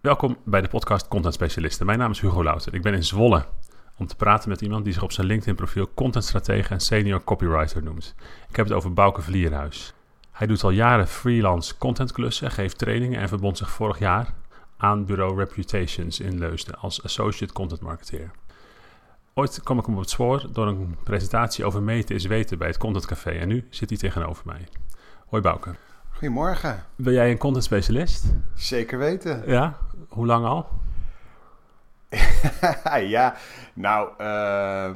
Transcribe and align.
Welkom 0.00 0.36
bij 0.44 0.60
de 0.60 0.68
podcast 0.68 1.08
Content 1.08 1.34
Specialisten. 1.34 1.86
Mijn 1.86 1.98
naam 1.98 2.10
is 2.10 2.20
Hugo 2.20 2.42
Louter. 2.42 2.74
Ik 2.74 2.82
ben 2.82 2.94
in 2.94 3.04
Zwolle 3.04 3.44
om 3.96 4.06
te 4.06 4.16
praten 4.16 4.48
met 4.48 4.60
iemand 4.60 4.84
die 4.84 4.92
zich 4.92 5.02
op 5.02 5.12
zijn 5.12 5.26
LinkedIn-profiel 5.26 5.88
contentstratege 5.94 6.72
en 6.72 6.80
senior 6.80 7.24
copywriter 7.24 7.82
noemt. 7.82 8.14
Ik 8.48 8.56
heb 8.56 8.66
het 8.66 8.74
over 8.74 8.92
Bouke 8.92 9.22
Vlierhuis. 9.22 9.94
Hij 10.32 10.46
doet 10.46 10.62
al 10.62 10.70
jaren 10.70 11.08
freelance 11.08 11.78
contentklussen, 11.78 12.50
geeft 12.50 12.78
trainingen 12.78 13.20
en 13.20 13.28
verbond 13.28 13.58
zich 13.58 13.70
vorig 13.70 13.98
jaar 13.98 14.34
aan 14.76 15.04
bureau 15.04 15.36
Reputations 15.36 16.20
in 16.20 16.38
Leusden 16.38 16.78
als 16.78 17.02
associate 17.02 17.52
content 17.52 17.80
marketeer. 17.80 18.30
Ooit 19.34 19.60
kwam 19.62 19.78
ik 19.78 19.86
hem 19.86 19.94
op 19.94 20.00
het 20.00 20.10
spoor 20.10 20.46
door 20.52 20.66
een 20.66 20.96
presentatie 21.04 21.64
over 21.64 21.82
meten 21.82 22.14
is 22.14 22.26
weten 22.26 22.58
bij 22.58 22.68
het 22.68 22.78
Content 22.78 23.06
Café 23.06 23.30
en 23.30 23.48
nu 23.48 23.66
zit 23.70 23.88
hij 23.88 23.98
tegenover 23.98 24.46
mij. 24.46 24.68
Hoi 25.26 25.42
Bouke. 25.42 25.74
Goedemorgen. 26.20 26.84
Ben 26.96 27.12
jij 27.12 27.30
een 27.30 27.38
content 27.38 27.64
specialist? 27.64 28.24
Zeker 28.54 28.98
weten. 28.98 29.42
Ja, 29.46 29.76
hoe 30.08 30.26
lang 30.26 30.46
al? 30.46 30.68
ja, 33.16 33.36
nou, 33.74 34.10
uh, 34.20 34.90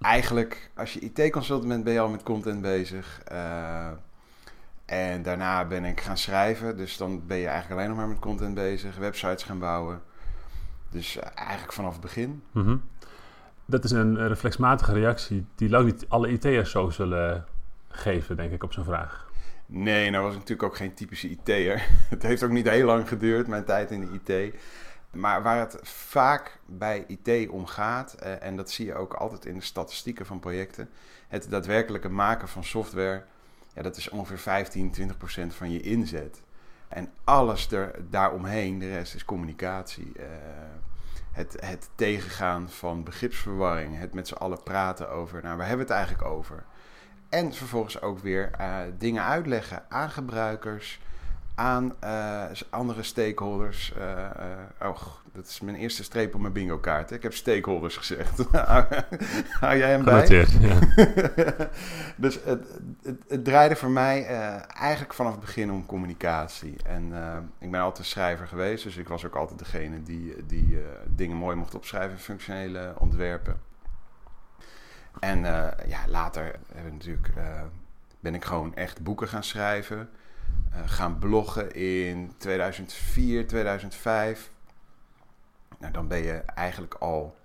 eigenlijk 0.00 0.70
als 0.76 0.92
je 0.92 1.00
IT-consultant 1.00 1.68
bent, 1.68 1.84
ben 1.84 1.92
je 1.92 2.00
al 2.00 2.08
met 2.08 2.22
content 2.22 2.62
bezig. 2.62 3.22
Uh, 3.32 3.86
en 4.84 5.22
daarna 5.22 5.64
ben 5.64 5.84
ik 5.84 6.00
gaan 6.00 6.16
schrijven, 6.16 6.76
dus 6.76 6.96
dan 6.96 7.26
ben 7.26 7.36
je 7.36 7.46
eigenlijk 7.46 7.74
alleen 7.74 7.88
nog 7.88 7.98
maar 7.98 8.08
met 8.08 8.18
content 8.18 8.54
bezig, 8.54 8.96
websites 8.96 9.42
gaan 9.42 9.58
bouwen. 9.58 10.00
Dus 10.90 11.16
uh, 11.16 11.22
eigenlijk 11.34 11.72
vanaf 11.72 11.92
het 11.92 12.00
begin. 12.00 12.42
Mm 12.52 12.64
-hmm. 12.64 12.82
Dat 13.64 13.84
is 13.84 13.90
een 13.90 14.28
reflexmatige 14.28 14.92
reactie 14.92 15.46
die 15.54 15.68
lang 15.68 15.84
niet 15.84 16.04
alle 16.08 16.28
IT'ers 16.28 16.70
zo 16.70 16.90
zullen 16.90 17.44
geven, 17.88 18.36
denk 18.36 18.52
ik, 18.52 18.62
op 18.62 18.72
zo'n 18.72 18.84
vraag. 18.84 19.27
Nee, 19.70 20.10
nou 20.10 20.22
was 20.22 20.32
ik 20.32 20.38
natuurlijk 20.38 20.68
ook 20.68 20.76
geen 20.76 20.94
typische 20.94 21.28
IT'er. 21.28 21.86
Het 22.10 22.22
heeft 22.22 22.42
ook 22.42 22.50
niet 22.50 22.68
heel 22.68 22.86
lang 22.86 23.08
geduurd, 23.08 23.46
mijn 23.46 23.64
tijd 23.64 23.90
in 23.90 24.00
de 24.00 24.34
IT. 24.34 24.54
Maar 25.10 25.42
waar 25.42 25.58
het 25.58 25.78
vaak 25.82 26.58
bij 26.66 27.04
IT 27.06 27.48
om 27.48 27.66
gaat, 27.66 28.14
eh, 28.14 28.42
en 28.42 28.56
dat 28.56 28.70
zie 28.70 28.86
je 28.86 28.94
ook 28.94 29.14
altijd 29.14 29.44
in 29.44 29.54
de 29.54 29.60
statistieken 29.60 30.26
van 30.26 30.40
projecten, 30.40 30.90
het 31.28 31.50
daadwerkelijke 31.50 32.08
maken 32.08 32.48
van 32.48 32.64
software, 32.64 33.24
ja, 33.74 33.82
dat 33.82 33.96
is 33.96 34.08
ongeveer 34.08 34.38
15, 34.38 34.90
20 34.90 35.16
procent 35.16 35.54
van 35.54 35.70
je 35.70 35.80
inzet. 35.80 36.42
En 36.88 37.10
alles 37.24 37.70
er, 37.70 37.94
daaromheen, 38.10 38.78
de 38.78 38.88
rest 38.88 39.14
is 39.14 39.24
communicatie. 39.24 40.12
Uh, 40.16 40.24
het, 41.32 41.56
het 41.60 41.88
tegengaan 41.94 42.70
van 42.70 43.04
begripsverwarring, 43.04 43.98
het 43.98 44.14
met 44.14 44.28
z'n 44.28 44.34
allen 44.34 44.62
praten 44.62 45.10
over, 45.10 45.42
nou, 45.42 45.56
waar 45.56 45.66
hebben 45.66 45.86
we 45.86 45.92
het 45.92 46.02
eigenlijk 46.02 46.30
over? 46.30 46.64
En 47.28 47.52
vervolgens 47.54 48.00
ook 48.00 48.18
weer 48.18 48.50
uh, 48.60 48.76
dingen 48.98 49.24
uitleggen 49.24 49.82
aan 49.88 50.10
gebruikers, 50.10 51.00
aan 51.54 51.94
uh, 52.04 52.44
andere 52.70 53.02
stakeholders. 53.02 53.92
Uh, 53.98 54.88
oh, 54.90 55.00
dat 55.32 55.46
is 55.46 55.60
mijn 55.60 55.76
eerste 55.76 56.04
streep 56.04 56.34
op 56.34 56.40
mijn 56.40 56.52
bingo 56.52 56.78
kaart. 56.78 57.10
Ik 57.10 57.22
heb 57.22 57.34
stakeholders 57.34 57.96
gezegd. 57.96 58.38
Hou 59.60 59.76
jij 59.76 59.90
hem 59.90 60.04
bij? 60.04 60.46
Ja. 60.60 60.78
dus 62.16 62.38
het, 62.44 62.66
het, 63.02 63.22
het, 63.28 63.44
draaide 63.44 63.76
voor 63.76 63.90
mij 63.90 64.26
eigenlijk 64.66 65.14
vanaf 65.14 65.32
het 65.32 65.40
begin 65.40 65.72
om 65.72 65.86
communicatie. 65.86 66.76
En 66.84 67.12
ik 67.58 67.70
ben 67.70 67.80
altijd 67.80 68.06
schrijver 68.06 68.46
geweest, 68.46 68.84
dus 68.84 68.96
ik 68.96 69.08
was 69.08 69.26
ook 69.26 69.34
altijd 69.34 69.58
degene 69.58 70.02
die, 70.02 70.46
die 70.46 70.78
dingen 71.06 71.36
mooi 71.36 71.56
mocht 71.56 71.74
opschrijven, 71.74 72.18
functionele 72.18 72.94
ontwerpen. 72.98 73.67
En 75.20 75.38
uh, 75.38 75.68
ja, 75.86 76.08
later 76.08 76.58
natuurlijk, 76.90 77.28
uh, 77.38 77.62
ben 78.20 78.34
ik 78.34 78.44
gewoon 78.44 78.74
echt 78.74 79.02
boeken 79.02 79.28
gaan 79.28 79.44
schrijven. 79.44 80.10
Uh, 80.74 80.80
gaan 80.84 81.18
bloggen 81.18 81.74
in 81.74 82.32
2004, 82.36 83.46
2005. 83.46 84.50
Nou, 85.78 85.92
dan 85.92 86.08
ben 86.08 86.22
je 86.22 86.32
eigenlijk 86.32 86.94
al 86.94 87.36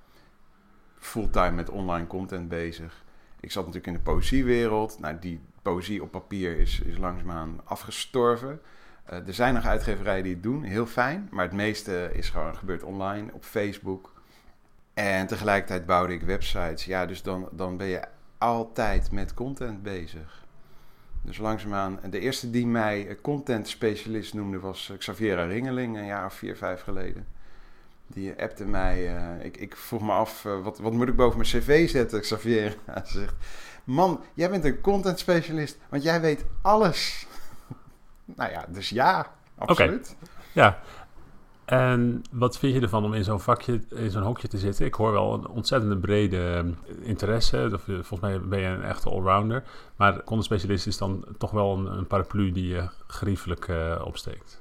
fulltime 1.00 1.52
met 1.52 1.70
online 1.70 2.08
content 2.08 2.50
bezig. 2.50 3.04
Ik 3.40 3.52
zat 3.52 3.66
natuurlijk 3.66 3.94
in 3.94 4.04
de 4.04 4.12
poëziewereld. 4.12 5.00
Nou, 5.00 5.20
die 5.20 5.42
poëzie 5.62 6.04
op 6.04 6.12
papier 6.12 6.60
is, 6.60 6.80
is 6.80 6.98
langzaamaan 6.98 7.62
afgestorven. 7.64 8.62
er 9.06 9.34
zijn 9.34 9.54
nog 9.54 9.66
uitgeverijen 9.66 10.24
die 10.24 10.34
het 10.34 10.44
doen, 10.44 10.64
heel 10.64 10.86
fijn. 10.86 11.28
Maar 11.32 11.46
het 11.46 11.54
meeste 11.54 12.10
is 12.14 12.30
gewoon 12.30 12.56
gebeurd 12.56 12.84
online, 12.84 13.34
op 13.34 13.44
Facebook. 13.44 14.13
En 14.94 15.28
tegelijkertijd 15.28 15.86
bouwde 15.86 16.14
ik 16.14 16.22
websites. 16.22 16.86
Ja, 16.86 17.06
dus 17.06 17.22
dan, 17.22 17.50
dan 17.52 17.78
ben 17.78 17.88
je 17.88 18.02
altijd 18.38 19.12
met 19.12 19.34
content 19.34 19.84
bezig. 19.84 20.44
Dus 21.22 21.38
langzaamaan, 21.38 22.00
de 22.10 22.20
eerste 22.20 22.50
die 22.50 22.68
mij 22.68 23.18
content 23.22 23.68
specialist 23.68 24.34
noemde 24.34 24.60
was 24.60 24.92
Xaviera 24.98 25.46
Ringeling, 25.46 25.98
een 25.98 26.06
jaar 26.06 26.26
of 26.26 26.34
vier, 26.34 26.58
vijf 26.58 26.82
geleden. 26.82 27.28
Die 28.08 28.42
appte 28.42 28.66
mij, 28.66 29.16
uh, 29.16 29.46
ik, 29.46 29.58
ik 29.58 29.78
vroeg 29.78 30.02
me 30.02 30.12
af, 30.12 30.46
uh, 30.46 30.64
wat, 30.64 30.80
wat 30.80 30.94
moet 30.94 31.08
ik 31.08 31.16
boven 31.16 31.38
mijn 31.38 31.50
cv 31.50 31.90
zetten? 31.90 32.22
Xaviera 32.22 32.76
zegt, 33.04 33.36
man, 33.84 34.24
jij 34.34 34.50
bent 34.50 34.66
een 34.66 34.82
content 34.82 35.20
specialist, 35.20 35.78
want 35.90 36.04
jij 36.04 36.22
weet 36.22 36.46
alles. 36.62 37.28
nou 38.38 38.52
ja, 38.52 38.66
dus 38.70 38.90
ja, 38.90 39.32
absoluut. 39.58 40.16
Okay. 40.16 40.30
Ja, 40.52 40.80
en 41.66 42.22
wat 42.32 42.58
vind 42.58 42.74
je 42.74 42.82
ervan 42.82 43.04
om 43.04 43.14
in 43.14 43.24
zo'n 43.24 43.40
vakje, 43.40 43.82
in 43.90 44.12
zo'n 44.12 44.22
hokje 44.22 44.48
te 44.48 44.58
zitten? 44.58 44.86
Ik 44.86 44.94
hoor 44.94 45.12
wel 45.12 45.34
een 45.34 45.48
ontzettende 45.48 45.98
brede 45.98 46.38
eh, 46.88 47.08
interesse. 47.08 47.80
Volgens 47.86 48.20
mij 48.20 48.42
ben 48.42 48.60
je 48.60 48.66
een 48.66 48.84
echte 48.84 49.10
allrounder. 49.10 49.64
Maar 49.96 50.14
content 50.14 50.44
specialist 50.44 50.88
is 50.88 50.98
dan 50.98 51.26
toch 51.38 51.52
wel 51.52 51.78
een, 51.78 51.86
een 51.98 52.08
paraplu 52.08 52.52
die 52.52 52.68
je 52.68 52.90
geriefelijk 53.08 53.68
uh, 53.68 54.02
opsteekt. 54.06 54.60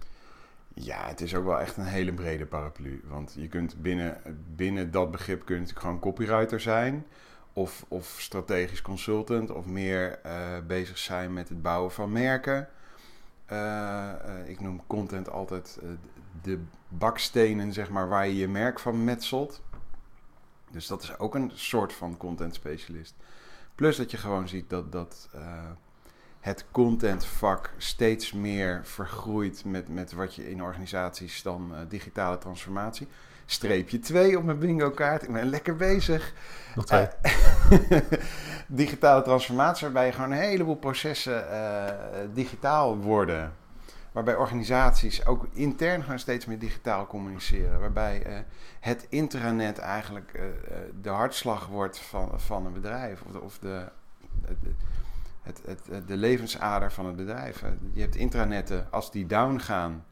Ja, 0.74 1.06
het 1.06 1.20
is 1.20 1.34
ook 1.34 1.44
wel 1.44 1.60
echt 1.60 1.76
een 1.76 1.84
hele 1.84 2.12
brede 2.12 2.46
paraplu. 2.46 3.02
Want 3.08 3.34
je 3.38 3.48
kunt 3.48 3.82
binnen, 3.82 4.16
binnen 4.56 4.90
dat 4.90 5.10
begrip 5.10 5.44
kun 5.44 5.60
je 5.60 5.72
gewoon 5.74 5.98
copywriter 5.98 6.60
zijn. 6.60 7.06
Of, 7.52 7.84
of 7.88 8.14
strategisch 8.18 8.82
consultant. 8.82 9.50
Of 9.50 9.66
meer 9.66 10.18
uh, 10.26 10.32
bezig 10.66 10.98
zijn 10.98 11.32
met 11.32 11.48
het 11.48 11.62
bouwen 11.62 11.92
van 11.92 12.12
merken. 12.12 12.68
Uh, 13.52 13.58
uh, 13.58 14.48
ik 14.48 14.60
noem 14.60 14.82
content 14.86 15.30
altijd 15.30 15.78
de 16.42 16.60
bakstenen, 16.88 17.72
zeg 17.72 17.90
maar, 17.90 18.08
waar 18.08 18.26
je 18.26 18.36
je 18.36 18.48
merk 18.48 18.78
van 18.78 19.04
metselt. 19.04 19.62
Dus 20.70 20.86
dat 20.86 21.02
is 21.02 21.18
ook 21.18 21.34
een 21.34 21.50
soort 21.54 21.92
van 21.92 22.16
content 22.16 22.54
specialist. 22.54 23.14
Plus 23.74 23.96
dat 23.96 24.10
je 24.10 24.16
gewoon 24.16 24.48
ziet 24.48 24.70
dat, 24.70 24.92
dat 24.92 25.28
het 26.40 26.64
contentvak 26.70 27.74
steeds 27.76 28.32
meer 28.32 28.80
vergroeit 28.84 29.64
met, 29.64 29.88
met 29.88 30.12
wat 30.12 30.34
je 30.34 30.50
in 30.50 30.62
organisaties 30.62 31.42
dan 31.42 31.72
digitale 31.88 32.38
transformatie. 32.38 33.08
Streepje 33.52 33.98
2 33.98 34.38
op 34.38 34.44
mijn 34.44 34.58
bingo 34.58 34.90
kaart. 34.90 35.22
Ik 35.22 35.32
ben 35.32 35.48
lekker 35.48 35.76
bezig. 35.76 36.32
Nog 36.74 36.86
twee. 36.86 37.08
Uh, 37.90 37.98
digitale 38.66 39.22
transformatie, 39.22 39.84
waarbij 39.84 40.12
gewoon 40.12 40.30
een 40.30 40.38
heleboel 40.38 40.76
processen 40.76 41.44
digitaal 42.32 42.96
worden 42.96 43.52
waarbij 44.12 44.34
organisaties 44.34 45.26
ook 45.26 45.46
intern 45.52 46.04
gaan 46.04 46.18
steeds 46.18 46.46
meer 46.46 46.58
digitaal 46.58 47.06
communiceren. 47.06 47.80
Waarbij 47.80 48.26
uh, 48.26 48.38
het 48.80 49.06
intranet 49.08 49.78
eigenlijk 49.78 50.40
de 51.02 51.08
hartslag 51.08 51.66
wordt 51.66 51.98
van, 51.98 52.40
van 52.40 52.66
een 52.66 52.72
bedrijf. 52.72 53.22
Of 53.22 53.32
de, 53.32 53.40
of 53.40 53.58
de, 53.58 53.88
het, 55.42 55.62
het, 55.66 56.08
de 56.08 56.16
levensader 56.16 56.92
van 56.92 57.06
het 57.06 57.16
bedrijf. 57.16 57.64
Je 57.92 58.00
hebt 58.00 58.16
intranetten, 58.16 58.86
als 58.90 59.10
die 59.10 59.26
down 59.26 59.58
gaan, 59.58 60.04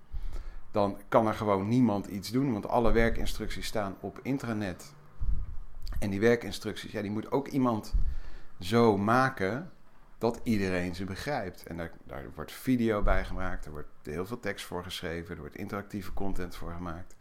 dan 0.70 0.98
kan 1.08 1.26
er 1.26 1.34
gewoon 1.34 1.68
niemand 1.68 2.06
iets 2.06 2.30
doen. 2.30 2.52
Want 2.52 2.68
alle 2.68 2.92
werkinstructies 2.92 3.66
staan 3.66 3.96
op 4.00 4.18
intranet. 4.22 4.92
En 5.98 6.10
die 6.10 6.20
werkinstructies, 6.20 6.92
ja, 6.92 7.02
die 7.02 7.10
moet 7.10 7.32
ook 7.32 7.48
iemand 7.48 7.94
zo 8.60 8.98
maken 8.98 9.70
dat 10.18 10.40
iedereen 10.42 10.94
ze 10.94 11.04
begrijpt. 11.04 11.62
En 11.62 11.76
daar, 11.76 11.90
daar 12.04 12.24
wordt 12.34 12.52
video 12.52 13.02
bij 13.02 13.24
gemaakt, 13.24 13.64
er 13.64 13.70
wordt 13.70 13.88
heel 14.02 14.26
veel 14.26 14.40
tekst 14.40 14.66
voor 14.66 14.82
geschreven, 14.84 15.34
er 15.34 15.40
wordt 15.40 15.56
interactieve 15.56 16.12
content 16.12 16.56
voor 16.56 16.72
gemaakt. 16.72 17.16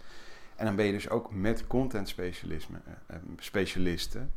En 0.55 0.65
dan 0.65 0.75
ben 0.75 0.85
je 0.85 0.91
dus 0.91 1.09
ook 1.09 1.33
met 1.33 1.68
content 1.68 2.07
specialisme, 2.07 2.77
uh, 3.12 3.18
specialisten 3.38 4.33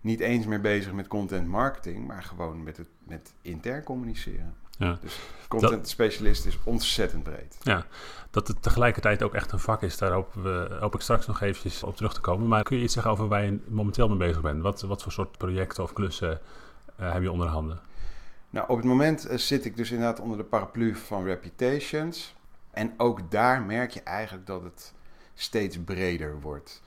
niet 0.00 0.20
eens 0.20 0.46
meer 0.46 0.60
bezig 0.60 0.92
met 0.92 1.06
content 1.06 1.48
marketing, 1.48 2.06
maar 2.06 2.22
gewoon 2.22 2.62
met, 2.62 2.76
het, 2.76 2.88
met 2.98 3.34
intern 3.42 3.82
communiceren. 3.82 4.54
Ja. 4.78 4.98
Dus 5.00 5.18
content 5.48 5.88
specialist 5.88 6.46
is 6.46 6.58
ontzettend 6.64 7.22
breed. 7.22 7.58
Ja, 7.62 7.86
dat 8.30 8.48
het 8.48 8.62
tegelijkertijd 8.62 9.22
ook 9.22 9.34
echt 9.34 9.52
een 9.52 9.58
vak 9.58 9.82
is, 9.82 9.98
daar 9.98 10.12
hoop, 10.12 10.34
we, 10.34 10.76
hoop 10.80 10.94
ik 10.94 11.00
straks 11.00 11.26
nog 11.26 11.40
eventjes 11.40 11.82
op 11.82 11.96
terug 11.96 12.14
te 12.14 12.20
komen. 12.20 12.48
Maar 12.48 12.62
kun 12.62 12.76
je 12.76 12.82
iets 12.82 12.92
zeggen 12.92 13.12
over 13.12 13.28
waar 13.28 13.44
je 13.44 13.60
momenteel 13.68 14.08
mee 14.08 14.18
bezig 14.18 14.40
bent? 14.40 14.62
Wat, 14.62 14.80
wat 14.80 15.02
voor 15.02 15.12
soort 15.12 15.38
projecten 15.38 15.82
of 15.82 15.92
klussen 15.92 16.40
uh, 17.00 17.12
heb 17.12 17.22
je 17.22 17.32
onder 17.32 17.46
handen? 17.46 17.80
Nou, 18.50 18.68
op 18.68 18.76
het 18.76 18.86
moment 18.86 19.30
uh, 19.30 19.36
zit 19.36 19.64
ik 19.64 19.76
dus 19.76 19.90
inderdaad 19.90 20.20
onder 20.20 20.38
de 20.38 20.44
paraplu 20.44 20.94
van 20.94 21.24
Reputations. 21.24 22.34
En 22.70 22.94
ook 22.96 23.30
daar 23.30 23.62
merk 23.62 23.90
je 23.90 24.02
eigenlijk 24.02 24.46
dat 24.46 24.62
het 24.62 24.94
steeds 25.34 25.78
breder 25.78 26.40
wordt. 26.40 26.82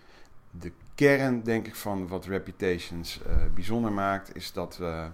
De 0.52 0.72
kern, 0.96 1.44
denk 1.44 1.68
ik, 1.68 1.76
van 1.76 2.08
wat 2.08 2.26
Reputations 2.26 3.20
uh, 3.28 3.36
bijzonder 3.54 3.92
maakt, 3.92 4.36
is 4.36 4.54
dat 4.54 4.78
we 4.78 5.08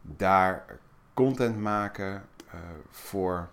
daar 0.00 0.78
content 1.14 1.60
maken 1.60 2.24
voor 2.90 3.48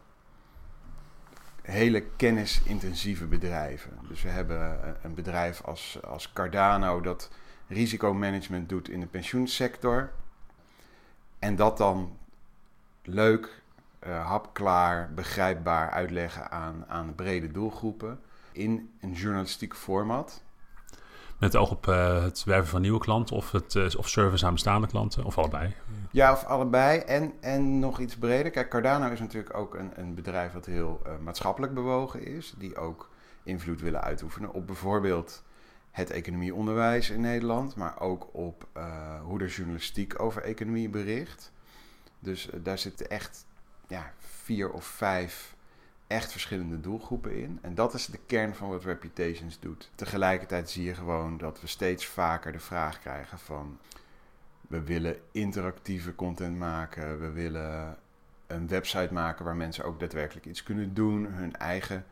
hele 1.61 2.01
kennisintensieve 2.15 3.25
bedrijven. 3.25 3.91
Dus 4.07 4.21
we 4.21 4.29
hebben 4.29 4.79
een 5.01 5.13
bedrijf 5.13 5.61
als, 5.61 5.99
als 6.03 6.33
Cardano 6.33 7.01
dat 7.01 7.29
risicomanagement 7.67 8.69
doet 8.69 8.89
in 8.89 8.99
de 8.99 9.07
pensioensector. 9.07 10.11
En 11.39 11.55
dat 11.55 11.77
dan 11.77 12.17
leuk, 13.03 13.61
uh, 14.07 14.25
hapklaar, 14.25 15.13
begrijpbaar 15.13 15.89
uitleggen 15.89 16.51
aan, 16.51 16.85
aan 16.87 17.15
brede 17.15 17.51
doelgroepen 17.51 18.19
in 18.51 18.91
een 18.99 19.13
journalistiek 19.13 19.75
format. 19.75 20.43
Met 21.41 21.55
oog 21.55 21.71
op 21.71 21.87
uh, 21.87 22.23
het 22.23 22.43
werven 22.43 22.69
van 22.69 22.81
nieuwe 22.81 22.99
klanten 22.99 23.35
of, 23.35 23.51
het, 23.51 23.75
uh, 23.75 23.85
of 23.97 24.09
service 24.09 24.45
aan 24.45 24.53
bestaande 24.53 24.87
klanten, 24.87 25.23
of 25.23 25.37
allebei? 25.37 25.75
Ja, 26.11 26.31
of 26.31 26.43
allebei. 26.43 26.99
En, 26.99 27.33
en 27.39 27.79
nog 27.79 27.99
iets 27.99 28.17
breder. 28.17 28.51
Kijk, 28.51 28.69
Cardano 28.69 29.09
is 29.09 29.19
natuurlijk 29.19 29.57
ook 29.57 29.75
een, 29.75 29.91
een 29.95 30.15
bedrijf 30.15 30.51
dat 30.51 30.65
heel 30.65 31.01
uh, 31.05 31.11
maatschappelijk 31.23 31.73
bewogen 31.73 32.25
is. 32.25 32.53
Die 32.57 32.75
ook 32.75 33.09
invloed 33.43 33.81
willen 33.81 34.01
uitoefenen 34.01 34.53
op 34.53 34.67
bijvoorbeeld 34.67 35.43
het 35.91 36.09
economieonderwijs 36.09 37.09
in 37.09 37.21
Nederland. 37.21 37.75
Maar 37.75 37.99
ook 37.99 38.29
op 38.31 38.67
hoe 39.23 39.37
de 39.37 39.47
journalistiek 39.47 40.21
over 40.21 40.41
economie 40.41 40.89
bericht. 40.89 41.51
Dus 42.19 42.49
daar 42.63 42.77
zitten 42.77 43.09
echt 43.09 43.45
ja, 43.87 44.13
vier 44.19 44.71
of 44.71 44.85
vijf 44.85 45.50
echt 46.11 46.31
verschillende 46.31 46.79
doelgroepen 46.79 47.35
in. 47.35 47.59
En 47.61 47.75
dat 47.75 47.93
is 47.93 48.05
de 48.05 48.19
kern 48.25 48.55
van 48.55 48.69
wat 48.69 48.83
Reputations 48.83 49.59
doet. 49.59 49.89
Tegelijkertijd 49.95 50.69
zie 50.69 50.83
je 50.83 50.93
gewoon 50.93 51.37
dat 51.37 51.61
we 51.61 51.67
steeds 51.67 52.05
vaker 52.05 52.51
de 52.51 52.59
vraag 52.59 52.99
krijgen 52.99 53.39
van... 53.39 53.77
we 54.67 54.81
willen 54.81 55.19
interactieve 55.31 56.15
content 56.15 56.57
maken, 56.57 57.19
we 57.19 57.29
willen 57.29 57.97
een 58.47 58.67
website 58.67 59.13
maken 59.13 59.45
waar 59.45 59.55
mensen 59.55 59.83
ook 59.83 59.99
daadwerkelijk 59.99 60.45
iets 60.45 60.63
kunnen 60.63 60.93
doen, 60.93 61.25
hun 61.25 61.55
eigen 61.55 62.05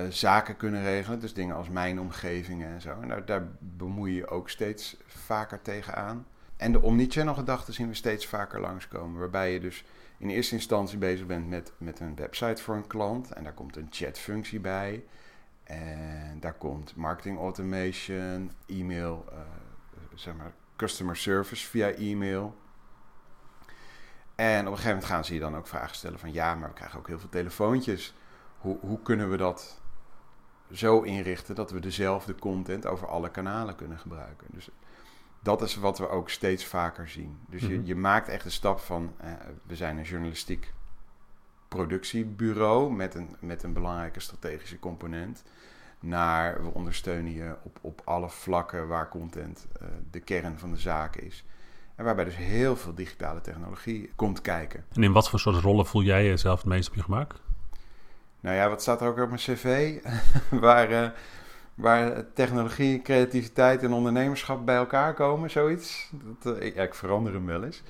uh, 0.00 0.06
zaken 0.08 0.56
kunnen 0.56 0.82
regelen. 0.82 1.20
Dus 1.20 1.34
dingen 1.34 1.56
als 1.56 1.68
mijn 1.68 2.00
omgevingen 2.00 2.68
en 2.68 2.80
zo. 2.80 3.00
En 3.00 3.08
daar, 3.08 3.24
daar 3.24 3.48
bemoei 3.58 4.14
je 4.14 4.28
ook 4.28 4.50
steeds 4.50 4.96
vaker 5.06 5.62
tegenaan. 5.62 6.26
En 6.56 6.72
de 6.72 6.82
omnichannel 6.82 7.34
gedachten 7.34 7.74
zien 7.74 7.88
we 7.88 7.94
steeds 7.94 8.26
vaker 8.26 8.60
langskomen, 8.60 9.20
waarbij 9.20 9.52
je 9.52 9.60
dus 9.60 9.84
in 10.22 10.28
eerste 10.28 10.54
instantie 10.54 10.98
bezig 10.98 11.26
bent 11.26 11.48
met, 11.48 11.72
met 11.78 12.00
een 12.00 12.14
website 12.14 12.62
voor 12.62 12.74
een 12.74 12.86
klant. 12.86 13.32
En 13.32 13.44
daar 13.44 13.52
komt 13.52 13.76
een 13.76 13.86
chatfunctie 13.90 14.60
bij. 14.60 15.04
En 15.64 16.40
daar 16.40 16.54
komt 16.54 16.96
marketing 16.96 17.38
automation, 17.38 18.52
e-mail, 18.66 19.24
uh, 19.32 19.38
zeg 20.14 20.34
maar 20.34 20.52
customer 20.76 21.16
service 21.16 21.66
via 21.66 21.90
e-mail. 21.90 22.56
En 24.34 24.60
op 24.60 24.66
een 24.66 24.66
gegeven 24.66 24.88
moment 24.88 25.04
gaan 25.04 25.24
ze 25.24 25.34
je 25.34 25.40
dan 25.40 25.56
ook 25.56 25.66
vragen 25.66 25.96
stellen 25.96 26.18
van 26.18 26.32
ja, 26.32 26.54
maar 26.54 26.68
we 26.68 26.74
krijgen 26.74 26.98
ook 26.98 27.06
heel 27.06 27.18
veel 27.18 27.28
telefoontjes. 27.28 28.14
Hoe, 28.58 28.78
hoe 28.80 29.02
kunnen 29.02 29.30
we 29.30 29.36
dat 29.36 29.80
zo 30.72 31.00
inrichten 31.00 31.54
dat 31.54 31.70
we 31.70 31.80
dezelfde 31.80 32.34
content 32.34 32.86
over 32.86 33.08
alle 33.08 33.30
kanalen 33.30 33.74
kunnen 33.74 33.98
gebruiken? 33.98 34.46
Dus 34.50 34.68
dat 35.42 35.62
is 35.62 35.76
wat 35.76 35.98
we 35.98 36.08
ook 36.08 36.30
steeds 36.30 36.64
vaker 36.64 37.08
zien. 37.08 37.38
Dus 37.48 37.60
je, 37.60 37.78
mhm. 37.78 37.86
je 37.86 37.94
maakt 37.94 38.28
echt 38.28 38.44
de 38.44 38.50
stap 38.50 38.78
van, 38.78 39.12
eh, 39.16 39.32
we 39.66 39.76
zijn 39.76 39.98
een 39.98 40.04
journalistiek 40.04 40.72
productiebureau 41.68 42.92
met 42.92 43.14
een, 43.14 43.36
met 43.40 43.62
een 43.62 43.72
belangrijke 43.72 44.20
strategische 44.20 44.78
component, 44.78 45.44
naar 46.00 46.62
we 46.62 46.68
ondersteunen 46.68 47.32
je 47.32 47.56
op, 47.62 47.78
op 47.80 48.00
alle 48.04 48.30
vlakken 48.30 48.88
waar 48.88 49.08
content 49.08 49.66
uh, 49.82 49.88
de 50.10 50.20
kern 50.20 50.58
van 50.58 50.70
de 50.70 50.76
zaak 50.78 51.16
is. 51.16 51.44
En 51.94 52.04
waarbij 52.04 52.24
dus 52.24 52.36
heel 52.36 52.76
veel 52.76 52.94
digitale 52.94 53.40
technologie 53.40 54.10
komt 54.16 54.40
kijken. 54.40 54.84
En 54.92 55.02
in 55.02 55.12
wat 55.12 55.30
voor 55.30 55.40
soort 55.40 55.62
rollen 55.62 55.86
voel 55.86 56.02
jij 56.02 56.24
jezelf 56.24 56.58
het 56.58 56.68
meest 56.68 56.88
op 56.88 56.94
je 56.94 57.02
gemak? 57.02 57.34
Nou 58.40 58.56
ja, 58.56 58.68
wat 58.68 58.82
staat 58.82 59.00
er 59.00 59.08
ook 59.08 59.18
op 59.18 59.28
mijn 59.28 59.40
cv? 59.40 59.98
waar, 60.66 60.90
uh, 60.90 61.08
waar 61.74 62.32
technologie, 62.32 63.02
creativiteit 63.02 63.82
en 63.82 63.92
ondernemerschap 63.92 64.66
bij 64.66 64.76
elkaar 64.76 65.14
komen, 65.14 65.50
zoiets. 65.50 66.10
Dat, 66.42 66.56
uh, 66.56 66.66
ik, 66.66 66.76
ik, 66.76 66.94
verander 66.94 67.32
hem 67.32 67.46
wel 67.46 67.64
eens. 67.64 67.82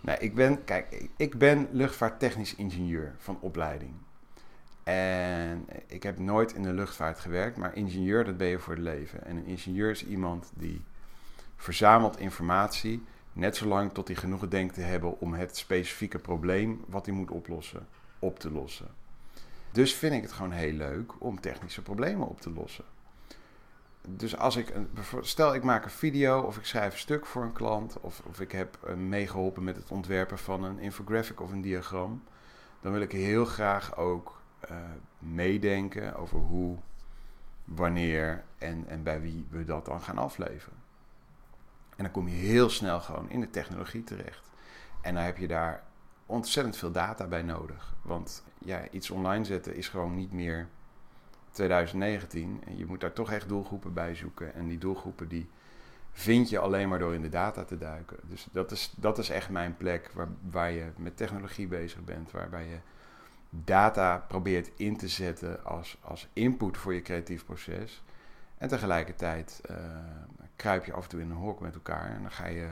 Nee, 0.00 0.16
ik 0.18 0.34
ben, 0.34 0.64
kijk, 0.64 1.08
ik 1.16 1.38
ben 1.38 1.68
luchtvaarttechnisch 1.72 2.54
ingenieur 2.54 3.14
van 3.18 3.38
opleiding. 3.40 3.92
En 4.82 5.66
ik 5.86 6.02
heb 6.02 6.18
nooit 6.18 6.52
in 6.52 6.62
de 6.62 6.72
luchtvaart 6.72 7.18
gewerkt, 7.18 7.56
maar 7.56 7.74
ingenieur, 7.74 8.24
dat 8.24 8.36
ben 8.36 8.46
je 8.46 8.58
voor 8.58 8.74
het 8.74 8.82
leven. 8.82 9.24
En 9.24 9.36
een 9.36 9.46
ingenieur 9.46 9.90
is 9.90 10.06
iemand 10.06 10.52
die 10.54 10.84
verzamelt 11.56 12.18
informatie, 12.18 13.04
net 13.32 13.56
zolang 13.56 13.92
tot 13.92 14.08
hij 14.08 14.16
genoeg 14.16 14.48
denkt 14.48 14.74
te 14.74 14.80
hebben 14.80 15.20
om 15.20 15.34
het 15.34 15.56
specifieke 15.56 16.18
probleem 16.18 16.84
wat 16.86 17.06
hij 17.06 17.14
moet 17.14 17.30
oplossen, 17.30 17.86
op 18.18 18.38
te 18.38 18.50
lossen. 18.50 18.88
Dus 19.72 19.94
vind 19.94 20.14
ik 20.14 20.22
het 20.22 20.32
gewoon 20.32 20.52
heel 20.52 20.72
leuk 20.72 21.12
om 21.18 21.40
technische 21.40 21.82
problemen 21.82 22.28
op 22.28 22.40
te 22.40 22.50
lossen 22.50 22.84
dus 24.08 24.36
als 24.36 24.56
ik, 24.56 24.74
een, 24.74 24.88
stel 25.20 25.54
ik 25.54 25.62
maak 25.62 25.84
een 25.84 25.90
video 25.90 26.40
of 26.40 26.56
ik 26.56 26.64
schrijf 26.64 26.92
een 26.92 26.98
stuk 26.98 27.26
voor 27.26 27.42
een 27.42 27.52
klant 27.52 28.00
of, 28.00 28.22
of 28.26 28.40
ik 28.40 28.52
heb 28.52 28.78
uh, 28.88 28.94
meegeholpen 28.94 29.64
met 29.64 29.76
het 29.76 29.90
ontwerpen 29.90 30.38
van 30.38 30.64
een 30.64 30.78
infographic 30.78 31.40
of 31.40 31.52
een 31.52 31.60
diagram, 31.60 32.22
dan 32.80 32.92
wil 32.92 33.00
ik 33.00 33.12
heel 33.12 33.44
graag 33.44 33.96
ook 33.96 34.40
uh, 34.70 34.76
meedenken 35.18 36.16
over 36.16 36.38
hoe, 36.38 36.76
wanneer 37.64 38.44
en, 38.58 38.84
en 38.88 39.02
bij 39.02 39.20
wie 39.20 39.46
we 39.50 39.64
dat 39.64 39.84
dan 39.84 40.00
gaan 40.00 40.18
afleveren. 40.18 40.78
En 41.96 42.04
dan 42.04 42.10
kom 42.10 42.28
je 42.28 42.34
heel 42.34 42.70
snel 42.70 43.00
gewoon 43.00 43.30
in 43.30 43.40
de 43.40 43.50
technologie 43.50 44.04
terecht. 44.04 44.50
En 45.00 45.14
dan 45.14 45.22
heb 45.22 45.36
je 45.36 45.46
daar 45.46 45.82
ontzettend 46.26 46.76
veel 46.76 46.90
data 46.90 47.26
bij 47.26 47.42
nodig. 47.42 47.94
Want 48.02 48.44
ja, 48.58 48.88
iets 48.90 49.10
online 49.10 49.44
zetten 49.44 49.76
is 49.76 49.88
gewoon 49.88 50.14
niet 50.14 50.32
meer 50.32 50.68
2019. 51.50 52.62
En 52.66 52.76
je 52.76 52.86
moet 52.86 53.00
daar 53.00 53.12
toch 53.12 53.32
echt 53.32 53.48
doelgroepen 53.48 53.92
bij 53.92 54.14
zoeken. 54.14 54.54
En 54.54 54.66
die 54.66 54.78
doelgroepen 54.78 55.28
die 55.28 55.48
vind 56.12 56.48
je 56.48 56.58
alleen 56.58 56.88
maar 56.88 56.98
door 56.98 57.14
in 57.14 57.22
de 57.22 57.28
data 57.28 57.64
te 57.64 57.78
duiken. 57.78 58.16
Dus 58.22 58.46
dat 58.52 58.70
is, 58.70 58.92
dat 58.96 59.18
is 59.18 59.30
echt 59.30 59.50
mijn 59.50 59.76
plek 59.76 60.10
waar, 60.14 60.28
waar 60.50 60.70
je 60.70 60.86
met 60.96 61.16
technologie 61.16 61.66
bezig 61.66 62.04
bent. 62.04 62.30
Waarbij 62.30 62.66
je 62.66 62.78
data 63.50 64.24
probeert 64.28 64.70
in 64.76 64.96
te 64.96 65.08
zetten 65.08 65.64
als, 65.64 65.98
als 66.00 66.28
input 66.32 66.76
voor 66.76 66.94
je 66.94 67.02
creatief 67.02 67.44
proces. 67.44 68.02
En 68.58 68.68
tegelijkertijd 68.68 69.60
uh, 69.70 69.76
kruip 70.56 70.84
je 70.84 70.92
af 70.92 71.02
en 71.02 71.08
toe 71.08 71.20
in 71.20 71.30
een 71.30 71.36
hok 71.36 71.60
met 71.60 71.74
elkaar. 71.74 72.10
En 72.10 72.22
dan 72.22 72.30
ga 72.30 72.46
je 72.46 72.68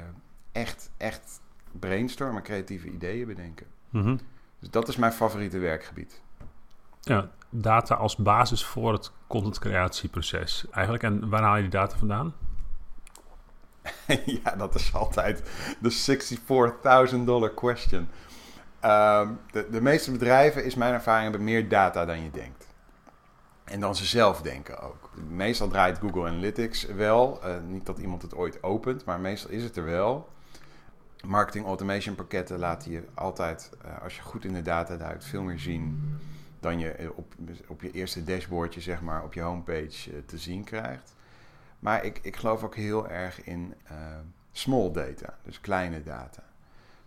echt, 0.53 0.91
echt 0.97 1.41
brainstormen, 1.73 2.43
creatieve 2.43 2.91
ideeën 2.91 3.27
bedenken. 3.27 3.67
Mhm. 3.91 4.17
Dus 4.59 4.71
dat 4.71 4.89
is 4.89 4.97
mijn 4.97 5.13
favoriete 5.13 5.59
werkgebied. 5.59 6.21
Ja, 7.09 7.29
data 7.51 7.95
als 7.95 8.17
basis 8.17 8.65
voor 8.65 8.93
het 8.93 9.13
contentcreatieproces 9.27 10.65
eigenlijk. 10.71 11.03
En 11.03 11.29
waar 11.29 11.43
haal 11.43 11.57
je 11.57 11.63
die 11.63 11.71
data 11.71 11.97
vandaan? 11.97 12.35
ja, 14.45 14.57
dat 14.57 14.75
is 14.75 14.95
altijd 14.95 15.43
de 15.81 17.09
64.000 17.11 17.25
dollar 17.25 17.55
question. 17.55 18.09
Ehm, 18.81 19.33
de, 19.51 19.67
de 19.71 19.81
meeste 19.81 20.11
bedrijven, 20.11 20.65
is 20.65 20.75
mijn 20.75 20.93
ervaring, 20.93 21.31
hebben 21.31 21.45
meer 21.45 21.69
data 21.69 22.05
dan 22.05 22.23
je 22.23 22.31
denkt. 22.31 22.67
En 23.65 23.81
dan 23.81 23.97
ze 23.97 24.05
zelf 24.05 24.41
denken 24.41 24.81
ook. 24.81 25.11
Meestal 25.29 25.69
draait 25.69 25.99
Google 25.99 26.29
Analytics 26.29 26.85
wel. 26.87 27.41
Uh, 27.45 27.55
niet 27.67 27.87
dat 27.87 27.99
iemand 27.99 28.23
het 28.23 28.35
ooit 28.35 28.63
opent, 28.63 29.05
maar 29.05 29.21
meestal 29.21 29.51
is 29.51 29.63
het 29.63 29.77
er 29.77 29.85
wel. 29.85 30.29
Marketing 31.27 31.67
automation 31.67 32.15
pakketten 32.15 32.59
laten 32.59 32.91
je 32.91 33.05
altijd, 33.15 33.71
uh, 33.85 34.03
als 34.03 34.17
je 34.17 34.23
goed 34.23 34.45
in 34.45 34.53
de 34.53 34.63
data 34.63 34.97
duikt, 34.97 35.25
veel 35.25 35.43
meer 35.43 35.59
zien 35.59 36.19
dan 36.61 36.79
je 36.79 36.91
eh, 36.91 37.09
op, 37.15 37.35
op 37.67 37.83
je 37.83 37.91
eerste 37.91 38.25
dashboardje, 38.25 38.81
zeg 38.81 39.01
maar, 39.01 39.25
op 39.25 39.35
je 39.35 39.41
homepage 39.41 40.13
uh, 40.13 40.19
te 40.27 40.39
zien 40.39 40.65
krijgt. 40.65 41.15
Maar 41.79 42.05
ik, 42.05 42.19
ik 42.23 42.37
geloof 42.37 42.65
ook 42.65 42.75
heel 42.75 43.09
erg 43.09 43.45
in 43.45 43.75
uh, 43.91 43.97
small 44.53 44.93
data, 44.93 45.39
dus 45.43 45.61
kleine 45.61 46.03
data. 46.03 46.43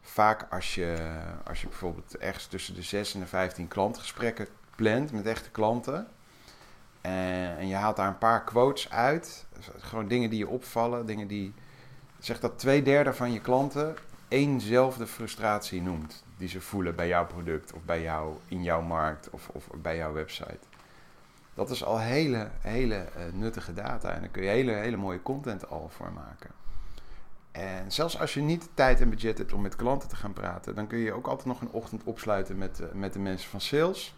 Vaak 0.01 0.47
als 0.49 0.75
je, 0.75 1.19
als 1.45 1.61
je 1.61 1.67
bijvoorbeeld 1.67 2.17
ergens 2.17 2.47
tussen 2.47 2.75
de 2.75 2.81
6 2.81 3.13
en 3.13 3.19
de 3.19 3.25
15 3.25 3.67
klantgesprekken 3.67 4.47
plant 4.75 5.11
met 5.11 5.25
echte 5.25 5.51
klanten. 5.51 6.07
En, 7.01 7.57
en 7.57 7.67
je 7.67 7.75
haalt 7.75 7.95
daar 7.95 8.07
een 8.07 8.17
paar 8.17 8.43
quotes 8.43 8.89
uit. 8.89 9.45
Gewoon 9.77 10.07
dingen 10.07 10.29
die 10.29 10.39
je 10.39 10.47
opvallen, 10.47 11.05
dingen 11.05 11.27
die. 11.27 11.53
Zeg 12.19 12.39
dat 12.39 12.59
twee 12.59 12.81
derde 12.81 13.13
van 13.13 13.31
je 13.31 13.41
klanten 13.41 13.95
éénzelfde 14.31 15.07
frustratie 15.07 15.81
noemt 15.81 16.23
die 16.37 16.47
ze 16.47 16.61
voelen 16.61 16.95
bij 16.95 17.07
jouw 17.07 17.25
product 17.25 17.73
of 17.73 17.83
bij 17.83 18.01
jou 18.01 18.35
in 18.47 18.63
jouw 18.63 18.81
markt 18.81 19.29
of, 19.29 19.49
of 19.49 19.67
bij 19.81 19.97
jouw 19.97 20.13
website. 20.13 20.59
Dat 21.53 21.69
is 21.69 21.83
al 21.83 21.99
hele, 21.99 22.49
hele 22.59 22.95
uh, 22.95 23.23
nuttige 23.33 23.73
data 23.73 24.11
en 24.11 24.19
daar 24.19 24.29
kun 24.29 24.43
je 24.43 24.49
hele, 24.49 24.71
hele 24.71 24.97
mooie 24.97 25.21
content 25.21 25.69
al 25.69 25.89
voor 25.89 26.11
maken. 26.11 26.49
En 27.51 27.91
zelfs 27.91 28.19
als 28.19 28.33
je 28.33 28.41
niet 28.41 28.69
tijd 28.73 29.01
en 29.01 29.09
budget 29.09 29.37
hebt 29.37 29.53
om 29.53 29.61
met 29.61 29.75
klanten 29.75 30.09
te 30.09 30.15
gaan 30.15 30.33
praten, 30.33 30.75
dan 30.75 30.87
kun 30.87 30.99
je 30.99 31.13
ook 31.13 31.27
altijd 31.27 31.47
nog 31.47 31.61
een 31.61 31.71
ochtend 31.71 32.03
opsluiten 32.03 32.57
met, 32.57 32.79
uh, 32.79 32.87
met 32.93 33.13
de 33.13 33.19
mensen 33.19 33.49
van 33.49 33.61
sales. 33.61 34.15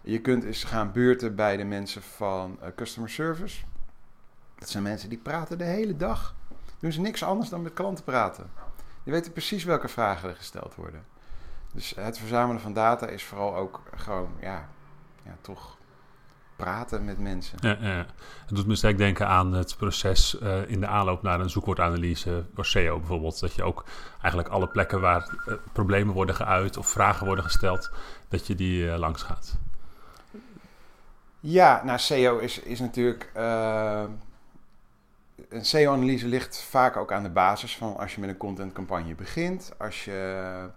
Je 0.00 0.20
kunt 0.20 0.44
eens 0.44 0.64
gaan 0.64 0.92
buurten 0.92 1.34
bij 1.34 1.56
de 1.56 1.64
mensen 1.64 2.02
van 2.02 2.58
uh, 2.62 2.68
customer 2.76 3.10
service. 3.10 3.64
Dat 4.58 4.68
zijn 4.68 4.82
mensen 4.82 5.08
die 5.08 5.18
praten 5.18 5.58
de 5.58 5.64
hele 5.64 5.96
dag. 5.96 6.34
Doen 6.78 6.92
ze 6.92 7.00
niks 7.00 7.22
anders 7.22 7.48
dan 7.48 7.62
met 7.62 7.72
klanten 7.72 8.04
praten. 8.04 8.50
Die 9.06 9.14
weten 9.14 9.32
precies 9.32 9.64
welke 9.64 9.88
vragen 9.88 10.28
er 10.28 10.36
gesteld 10.36 10.74
worden. 10.74 11.04
Dus 11.72 11.92
het 11.96 12.18
verzamelen 12.18 12.60
van 12.60 12.72
data 12.72 13.06
is 13.06 13.24
vooral 13.24 13.56
ook 13.56 13.82
gewoon 13.96 14.30
ja, 14.40 14.68
ja, 15.22 15.36
toch 15.40 15.76
praten 16.56 17.04
met 17.04 17.18
mensen. 17.18 17.58
Ja, 17.60 17.76
ja. 17.80 18.06
Het 18.46 18.56
doet 18.56 18.66
me 18.66 18.74
sterk 18.74 18.98
denken 18.98 19.28
aan 19.28 19.52
het 19.52 19.76
proces 19.76 20.38
uh, 20.42 20.68
in 20.70 20.80
de 20.80 20.86
aanloop 20.86 21.22
naar 21.22 21.40
een 21.40 21.50
zoekwoordanalyse 21.50 22.44
voor 22.54 22.66
SEO 22.66 22.98
bijvoorbeeld. 22.98 23.40
Dat 23.40 23.54
je 23.54 23.62
ook 23.62 23.84
eigenlijk 24.20 24.52
alle 24.52 24.68
plekken 24.68 25.00
waar 25.00 25.30
uh, 25.48 25.54
problemen 25.72 26.14
worden 26.14 26.34
geuit 26.34 26.76
of 26.76 26.86
vragen 26.86 27.26
worden 27.26 27.44
gesteld, 27.44 27.90
dat 28.28 28.46
je 28.46 28.54
die 28.54 28.84
uh, 28.84 28.96
langs 28.96 29.22
gaat. 29.22 29.56
Ja, 31.40 31.82
nou 31.84 31.98
SEO 31.98 32.38
is, 32.38 32.58
is 32.58 32.80
natuurlijk... 32.80 33.30
een 35.48 35.64
SEO-analyse 35.64 36.26
ligt 36.26 36.62
vaak 36.62 36.96
ook 36.96 37.12
aan 37.12 37.22
de 37.22 37.30
basis 37.30 37.76
van 37.76 37.96
als 37.96 38.14
je 38.14 38.20
met 38.20 38.28
een 38.28 38.36
contentcampagne 38.36 39.14
begint. 39.14 39.72
Als 39.78 40.04
je 40.04 40.68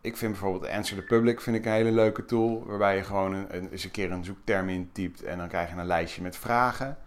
ik 0.00 0.16
vind 0.16 0.32
bijvoorbeeld 0.32 0.72
Answer 0.72 0.98
the 0.98 1.04
Public 1.04 1.40
vind 1.40 1.56
ik 1.56 1.64
een 1.64 1.72
hele 1.72 1.92
leuke 1.92 2.24
tool. 2.24 2.64
Waarbij 2.66 2.96
je 2.96 3.02
gewoon 3.02 3.32
een, 3.32 3.56
een, 3.56 3.70
eens 3.70 3.84
een 3.84 3.90
keer 3.90 4.10
een 4.10 4.24
zoekterm 4.24 4.68
intypt 4.68 5.22
en 5.22 5.38
dan 5.38 5.48
krijg 5.48 5.70
je 5.70 5.76
een 5.76 5.86
lijstje 5.86 6.22
met 6.22 6.36
vragen. 6.36 6.98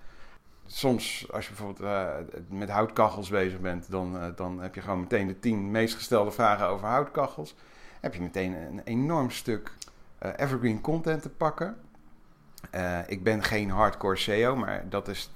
Soms, 0.65 1.27
als 1.31 1.48
je 1.48 1.53
bijvoorbeeld 1.53 1.81
uh, 1.81 2.10
met 2.50 2.69
houtkachels 2.69 3.29
bezig 3.29 3.60
bent, 3.60 3.91
dan, 3.91 4.15
uh, 4.15 4.25
dan 4.36 4.62
heb 4.62 4.75
je 4.75 4.81
gewoon 4.81 5.00
meteen 5.00 5.27
de 5.27 5.39
tien 5.39 5.71
meest 5.71 5.95
gestelde 5.95 6.31
vragen 6.31 6.67
over 6.67 6.88
houtkachels. 6.88 7.55
Heb 8.00 8.13
je 8.13 8.21
meteen 8.21 8.53
een 8.53 8.81
enorm 8.83 9.29
stuk 9.29 9.71
uh, 10.24 10.31
evergreen 10.36 10.81
content 10.81 11.21
te 11.21 11.29
pakken. 11.29 11.75
ik 13.07 13.24
ben 13.24 13.43
geen 13.43 13.69
hardcore 13.69 14.15
SEO, 14.15 14.55
maar 14.55 14.89
dat 14.89 15.07
is 15.07 15.29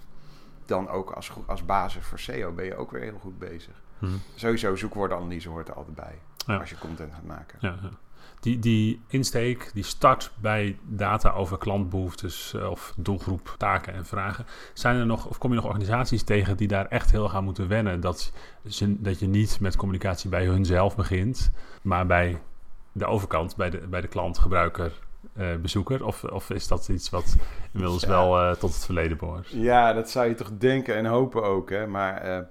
dan 0.65 0.89
ook 0.89 1.11
als, 1.11 1.31
als 1.45 1.65
basis 1.65 2.05
voor 2.05 2.19
SEO 2.19 2.51
ben 2.51 2.65
je 2.65 2.75
ook 2.75 2.91
weer 2.91 3.01
heel 3.01 3.19
goed 3.21 3.39
bezig. 3.39 3.73
Hmm. 3.99 4.21
Sowieso 4.35 4.75
zoekwoordenanalyse 4.75 5.49
hoort 5.49 5.67
er 5.67 5.73
altijd 5.73 5.95
bij 5.95 6.19
ja. 6.45 6.57
als 6.57 6.69
je 6.69 6.77
content 6.77 7.13
gaat 7.13 7.23
maken. 7.23 7.57
Ja, 7.61 7.75
ja. 7.81 7.89
Die, 8.39 8.59
die 8.59 9.01
insteek, 9.07 9.71
die 9.73 9.83
start 9.83 10.31
bij 10.35 10.77
data 10.83 11.29
over 11.31 11.57
klantbehoeftes 11.57 12.53
uh, 12.55 12.69
of 12.69 12.93
doelgroep, 12.97 13.55
taken 13.57 13.93
en 13.93 14.05
vragen. 14.05 14.45
Zijn 14.73 14.95
er 14.95 15.05
nog, 15.05 15.25
of 15.25 15.37
kom 15.37 15.49
je 15.49 15.55
nog 15.55 15.65
organisaties 15.65 16.23
tegen 16.23 16.57
die 16.57 16.67
daar 16.67 16.85
echt 16.85 17.11
heel 17.11 17.29
gaan 17.29 17.43
moeten 17.43 17.67
wennen? 17.67 17.99
Dat, 17.99 18.31
ze, 18.67 19.01
dat 19.01 19.19
je 19.19 19.27
niet 19.27 19.59
met 19.59 19.75
communicatie 19.75 20.29
bij 20.29 20.45
hunzelf 20.45 20.95
begint, 20.95 21.51
maar 21.81 22.05
bij 22.05 22.41
de 22.91 23.05
overkant, 23.05 23.55
bij 23.55 23.69
de, 23.69 23.77
bij 23.77 24.01
de 24.01 24.07
klant, 24.07 24.37
gebruiker, 24.37 24.91
uh, 25.33 25.55
bezoeker? 25.55 26.05
Of, 26.05 26.23
of 26.23 26.49
is 26.49 26.67
dat 26.67 26.87
iets 26.87 27.09
wat 27.09 27.35
inmiddels 27.71 28.01
ja. 28.01 28.07
wel 28.07 28.41
uh, 28.41 28.51
tot 28.55 28.73
het 28.73 28.85
verleden 28.85 29.17
behoort? 29.17 29.47
Ja, 29.49 29.93
dat 29.93 30.09
zou 30.09 30.27
je 30.27 30.35
toch 30.35 30.51
denken 30.57 30.95
en 30.95 31.05
hopen 31.05 31.43
ook. 31.43 31.69
Hè? 31.69 31.87
Maar 31.87 32.47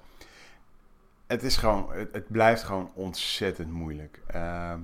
het 1.26 1.42
is 1.42 1.56
gewoon, 1.56 1.88
het, 2.12 2.28
blijft 2.28 2.62
gewoon 2.62 2.90
ontzettend 2.94 3.70
moeilijk. 3.70 4.20
Uh, 4.34 4.74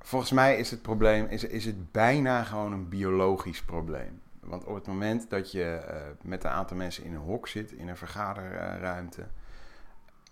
volgens 0.00 0.32
mij 0.32 0.56
is 0.56 0.70
het 0.70 0.82
probleem, 0.82 1.26
is, 1.26 1.44
is 1.44 1.64
het 1.64 1.92
bijna 1.92 2.44
gewoon 2.44 2.72
een 2.72 2.88
biologisch 2.88 3.62
probleem. 3.62 4.20
Want 4.40 4.64
op 4.64 4.74
het 4.74 4.86
moment 4.86 5.30
dat 5.30 5.52
je 5.52 5.80
met 6.22 6.44
een 6.44 6.50
aantal 6.50 6.76
mensen 6.76 7.04
in 7.04 7.14
een 7.14 7.20
hok 7.20 7.48
zit, 7.48 7.72
in 7.72 7.88
een 7.88 7.96
vergaderruimte, 7.96 9.26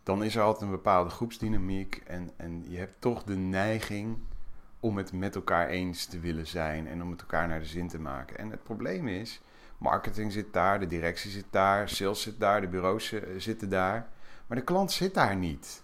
dan 0.02 0.24
is 0.24 0.36
er 0.36 0.42
altijd 0.42 0.62
een 0.62 0.76
bepaalde 0.76 1.10
groepsdynamiek. 1.10 2.02
En, 2.06 2.30
en 2.36 2.64
je 2.68 2.78
hebt 2.78 2.94
toch 2.98 3.22
de 3.22 3.36
neiging 3.36 4.18
om 4.80 4.96
het 4.96 5.12
met 5.12 5.34
elkaar 5.34 5.68
eens 5.68 6.06
te 6.06 6.20
willen 6.20 6.46
zijn 6.46 6.88
en 6.88 7.02
om 7.02 7.10
het 7.10 7.20
elkaar 7.20 7.48
naar 7.48 7.58
de 7.58 7.66
zin 7.66 7.88
te 7.88 8.00
maken. 8.00 8.38
En 8.38 8.50
het 8.50 8.62
probleem 8.62 9.08
is, 9.08 9.40
marketing 9.78 10.32
zit 10.32 10.52
daar, 10.52 10.80
de 10.80 10.86
directie 10.86 11.30
zit 11.30 11.46
daar, 11.50 11.88
sales 11.88 12.22
zit 12.22 12.40
daar, 12.40 12.60
de 12.60 12.68
bureaus 12.68 13.12
eh, 13.12 13.20
zitten 13.36 13.68
daar. 13.68 14.08
Maar 14.46 14.58
de 14.58 14.64
klant 14.64 14.92
zit 14.92 15.14
daar 15.14 15.36
niet. 15.36 15.82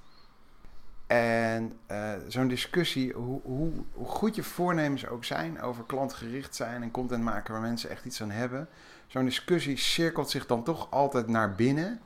En 1.07 1.79
uh, 1.91 2.13
zo'n 2.29 2.49
discussie, 2.49 3.13
hoe, 3.13 3.41
hoe, 3.43 3.73
hoe, 3.93 4.07
goed 4.07 4.35
je 4.35 4.43
voornemens 4.43 5.07
ook 5.07 5.25
zijn 5.25 5.61
over 5.61 5.85
klantgericht 5.85 6.55
zijn 6.55 6.83
en 6.83 6.91
content 6.91 7.23
maken 7.23 7.53
waar 7.53 7.63
mensen 7.63 7.91
echt 7.91 8.05
iets 8.05 8.23
aan 8.23 8.31
hebben. 8.31 8.69
Zo'n 9.07 9.25
discussie 9.25 9.77
cirkelt 9.77 10.31
zich 10.31 10.47
dan 10.47 10.63
toch 10.63 10.91
altijd 10.91 11.27
naar 11.27 11.55
binnen. 11.55 12.01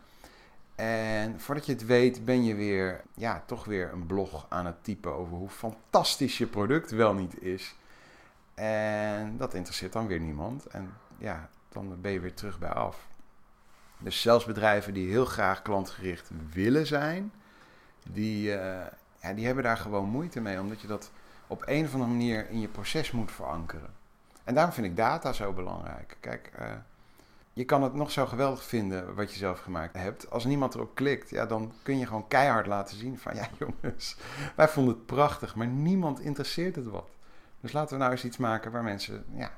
En 0.80 1.40
voordat 1.40 1.66
je 1.66 1.72
het 1.72 1.87
weet, 1.87 2.25
ben 2.25 2.44
je 2.44 2.54
weer, 2.54 3.00
ja, 3.14 3.42
toch 3.46 3.64
weer 3.64 3.92
een 3.92 4.06
blog 4.06 4.46
aan 4.49 4.66
het 4.66 4.84
typen 4.84 5.14
over 5.14 5.37
hoe 5.37 5.49
fantastisch 5.49 6.38
je 6.38 6.46
product 6.46 6.90
wel 6.90 7.14
niet 7.14 7.42
is. 7.42 7.75
En 8.54 9.37
dat 9.37 9.54
interesseert 9.54 9.92
dan 9.92 10.06
weer 10.06 10.20
niemand. 10.20 10.66
En 10.66 10.92
ja, 11.18 11.49
dan 11.68 12.00
ben 12.00 12.12
je 12.12 12.20
weer 12.20 12.34
terug 12.34 12.58
bij 12.58 12.70
af. 12.70 13.08
Dus 13.99 14.20
zelfs 14.20 14.44
bedrijven 14.44 14.94
die 14.94 15.10
heel 15.10 15.25
graag 15.25 15.62
klantgericht 15.62 16.30
willen 16.52 16.87
zijn, 16.87 17.32
die, 18.10 18.49
uh, 18.49 18.56
ja, 19.20 19.32
die 19.34 19.46
hebben 19.46 19.64
daar 19.64 19.76
gewoon 19.76 20.08
moeite 20.08 20.40
mee, 20.40 20.60
omdat 20.60 20.80
je 20.80 20.87
dat 20.87 21.10
op 21.46 21.62
een 21.66 21.84
of 21.84 21.92
andere 21.92 22.10
manier 22.10 22.50
in 22.50 22.60
je 22.60 22.68
proces 22.68 23.10
moet 23.10 23.32
verankeren. 23.32 23.90
En 24.44 24.54
daarom 24.54 24.72
vind 24.72 24.87
ik 24.87 24.96
data 24.96 25.32
zo 25.32 25.52
belangrijk. 25.52 26.16
Kijk, 26.20 26.50
uh, 26.60 26.66
je 27.52 27.64
kan 27.64 27.83
het 27.83 27.95
nog 27.95 28.11
zo 28.11 28.26
geweldig 28.26 28.64
vinden 28.64 29.14
wat 29.14 29.33
je 29.33 29.38
zelf 29.38 29.61
gemaakt 29.61 29.97
hebt. 29.97 30.30
Als 30.30 30.45
niemand 30.45 30.75
erop 30.75 30.95
klikt, 30.95 31.30
ja, 31.30 31.47
dan 31.47 31.73
kun 31.83 31.99
je 31.99 32.07
gewoon 32.07 32.28
keihard 32.28 32.66
laten 32.66 32.97
zien 32.97 33.19
van... 33.19 33.35
ja 33.35 33.49
jongens, 33.59 34.16
wij 34.57 34.69
vonden 34.69 34.95
het 34.95 35.07
prachtig, 35.07 35.54
maar 35.54 35.66
niemand 35.66 36.21
interesseert 36.21 36.76
het 36.76 36.87
wat. 36.87 37.09
Dus 37.61 37.73
laten 37.73 37.92
we 37.92 38.00
nou 38.00 38.12
eens 38.12 38.25
iets 38.25 38.37
maken 38.37 38.73
waar 38.73 38.83
mensen 38.83 39.25
ja, 39.35 39.52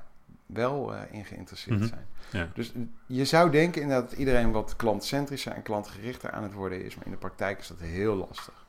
wel 0.45 0.93
uh, 0.93 1.01
in 1.11 1.25
geïnteresseerd 1.25 1.75
mm 1.75 1.81
-hmm. 1.81 1.89
zijn. 1.89 2.07
Ja. 2.31 2.51
Dus 2.53 2.73
je 3.05 3.25
zou 3.25 3.51
denken 3.51 3.81
inderdaad 3.81 4.09
dat 4.09 4.19
iedereen 4.19 4.51
wat 4.51 4.75
klantcentrischer 4.75 5.51
en 5.51 5.61
klantgerichter 5.61 6.31
aan 6.31 6.43
het 6.43 6.53
worden 6.53 6.85
is, 6.85 6.95
maar 6.95 7.05
in 7.05 7.11
de 7.11 7.17
praktijk 7.17 7.59
is 7.59 7.67
dat 7.67 7.79
heel 7.79 8.15
lastig. 8.15 8.65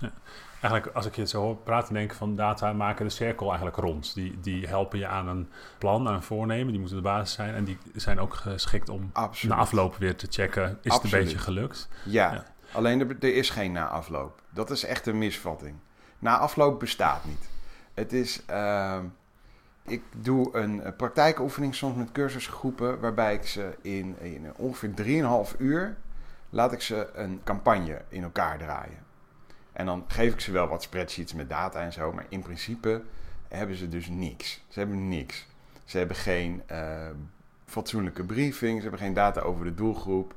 Ja. 0.00 0.12
Eigenlijk, 0.62 0.96
als 0.96 1.06
ik 1.06 1.16
je 1.16 1.26
zo 1.26 1.40
hoor 1.40 1.56
praten, 1.56 1.94
denk 1.94 2.10
ik 2.10 2.16
van 2.16 2.36
data 2.36 2.72
maken 2.72 3.04
de 3.04 3.10
cirkel 3.10 3.46
eigenlijk 3.46 3.76
rond. 3.76 4.14
Die, 4.14 4.40
die 4.40 4.66
helpen 4.66 4.98
je 4.98 5.06
aan 5.06 5.28
een 5.28 5.50
plan, 5.78 6.08
aan 6.08 6.14
een 6.14 6.22
voornemen. 6.22 6.66
Die 6.66 6.78
moeten 6.78 6.96
de 6.96 7.02
basis 7.02 7.34
zijn. 7.34 7.54
En 7.54 7.64
die 7.64 7.78
zijn 7.94 8.20
ook 8.20 8.34
geschikt 8.34 8.88
om 8.88 9.10
Absoluut. 9.12 9.54
na 9.54 9.60
afloop 9.60 9.96
weer 9.96 10.16
te 10.16 10.26
checken. 10.30 10.62
Is 10.62 10.68
Absoluut. 10.68 11.02
het 11.02 11.12
een 11.12 11.18
beetje 11.18 11.38
gelukt? 11.38 11.88
Ja, 12.04 12.32
ja. 12.32 12.44
alleen 12.72 13.00
er, 13.00 13.16
er, 13.20 13.34
is 13.34 13.50
geen 13.50 13.72
na 13.72 13.88
afloop. 13.88 14.42
Dat 14.50 14.70
is 14.70 14.84
echt 14.84 15.06
een 15.06 15.18
misvatting. 15.18 15.76
Na 16.18 16.38
afloop 16.38 16.80
bestaat 16.80 17.24
niet. 17.24 17.48
Het 17.94 18.12
is... 18.12 18.42
Uh, 18.50 18.98
ik 19.84 20.02
doe 20.16 20.56
een 20.56 20.96
praktijkoefening 20.96 21.74
soms 21.74 21.96
met 21.96 22.12
cursusgroepen, 22.12 23.00
waarbij 23.00 23.34
ik 23.34 23.46
ze 23.46 23.76
in, 23.80 24.16
in 24.20 24.52
ongeveer 24.56 24.90
3,5 25.52 25.56
uur 25.58 25.96
laat 26.50 26.72
ik 26.72 26.80
ze 26.80 27.10
een 27.14 27.40
campagne 27.44 28.02
in 28.08 28.22
elkaar 28.22 28.58
draaien. 28.58 29.01
En 29.72 29.86
dan 29.86 30.04
geef 30.08 30.32
ik 30.32 30.40
ze 30.40 30.52
wel 30.52 30.68
wat 30.68 30.82
spreadsheets 30.82 31.34
met 31.34 31.48
data 31.48 31.80
en 31.80 31.92
zo, 31.92 32.12
maar 32.12 32.26
in 32.28 32.42
principe 32.42 33.02
hebben 33.48 33.76
ze 33.76 33.88
dus 33.88 34.08
niks. 34.08 34.64
Ze 34.68 34.78
hebben 34.78 35.08
niks. 35.08 35.46
Ze 35.84 35.98
hebben 35.98 36.16
geen 36.16 36.62
uh, 36.70 37.08
fatsoenlijke 37.66 38.24
briefing, 38.24 38.76
ze 38.76 38.82
hebben 38.82 39.00
geen 39.00 39.14
data 39.14 39.40
over 39.40 39.64
de 39.64 39.74
doelgroep. 39.74 40.34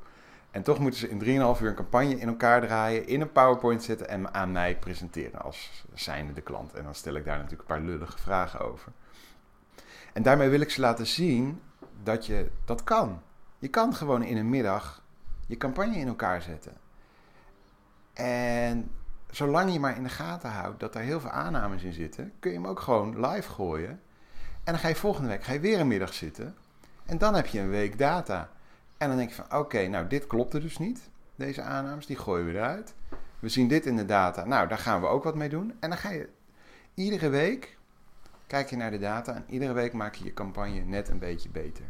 En 0.50 0.62
toch 0.62 0.78
moeten 0.78 1.00
ze 1.00 1.08
in 1.08 1.20
3,5 1.56 1.62
uur 1.62 1.68
een 1.68 1.74
campagne 1.74 2.18
in 2.18 2.28
elkaar 2.28 2.60
draaien, 2.60 3.06
in 3.06 3.20
een 3.20 3.32
PowerPoint 3.32 3.82
zetten 3.82 4.08
en 4.08 4.34
aan 4.34 4.52
mij 4.52 4.76
presenteren 4.76 5.42
als 5.42 5.84
zijnde 5.94 6.32
de 6.32 6.40
klant. 6.40 6.74
En 6.74 6.84
dan 6.84 6.94
stel 6.94 7.14
ik 7.14 7.24
daar 7.24 7.36
natuurlijk 7.36 7.68
een 7.68 7.76
paar 7.76 7.84
lullige 7.84 8.18
vragen 8.18 8.60
over. 8.60 8.92
En 10.12 10.22
daarmee 10.22 10.48
wil 10.48 10.60
ik 10.60 10.70
ze 10.70 10.80
laten 10.80 11.06
zien 11.06 11.60
dat 12.02 12.26
je 12.26 12.50
dat 12.64 12.84
kan. 12.84 13.22
Je 13.58 13.68
kan 13.68 13.94
gewoon 13.94 14.22
in 14.22 14.36
een 14.36 14.48
middag 14.48 15.02
je 15.46 15.56
campagne 15.56 15.96
in 15.96 16.08
elkaar 16.08 16.42
zetten. 16.42 16.72
En 18.12 18.90
zolang 19.36 19.72
je 19.72 19.80
maar 19.80 19.96
in 19.96 20.02
de 20.02 20.08
gaten 20.08 20.50
houdt 20.50 20.80
dat 20.80 20.94
er 20.94 21.00
heel 21.00 21.20
veel 21.20 21.30
aannames 21.30 21.82
in 21.82 21.92
zitten, 21.92 22.32
kun 22.38 22.50
je 22.50 22.56
hem 22.56 22.66
ook 22.66 22.80
gewoon 22.80 23.26
live 23.26 23.50
gooien. 23.50 24.00
En 24.64 24.72
dan 24.72 24.78
ga 24.78 24.88
je 24.88 24.94
volgende 24.94 25.28
week 25.28 25.44
ga 25.44 25.52
je 25.52 25.60
weer 25.60 25.80
een 25.80 25.86
middag 25.86 26.14
zitten. 26.14 26.54
En 27.04 27.18
dan 27.18 27.34
heb 27.34 27.46
je 27.46 27.60
een 27.60 27.70
week 27.70 27.98
data. 27.98 28.50
En 28.98 29.08
dan 29.08 29.16
denk 29.16 29.28
je 29.28 29.34
van 29.34 29.58
oké, 29.58 29.86
nou 29.86 30.06
dit 30.06 30.26
klopte 30.26 30.60
dus 30.60 30.78
niet. 30.78 31.10
Deze 31.34 31.62
aannames, 31.62 32.06
die 32.06 32.16
gooien 32.16 32.46
we 32.46 32.52
eruit. 32.52 32.94
We 33.38 33.48
zien 33.48 33.68
dit 33.68 33.86
in 33.86 33.96
de 33.96 34.04
data. 34.04 34.44
Nou, 34.44 34.68
daar 34.68 34.78
gaan 34.78 35.00
we 35.00 35.06
ook 35.06 35.24
wat 35.24 35.34
mee 35.34 35.48
doen. 35.48 35.74
En 35.80 35.88
dan 35.88 35.98
ga 35.98 36.10
je 36.10 36.28
iedere 36.94 37.28
week 37.28 37.78
kijk 38.46 38.70
je 38.70 38.76
naar 38.76 38.90
de 38.90 38.98
data 38.98 39.34
en 39.34 39.44
iedere 39.48 39.72
week 39.72 39.92
maak 39.92 40.14
je 40.14 40.24
je 40.24 40.34
campagne 40.34 40.80
net 40.80 41.08
een 41.08 41.18
beetje 41.18 41.48
beter. 41.48 41.84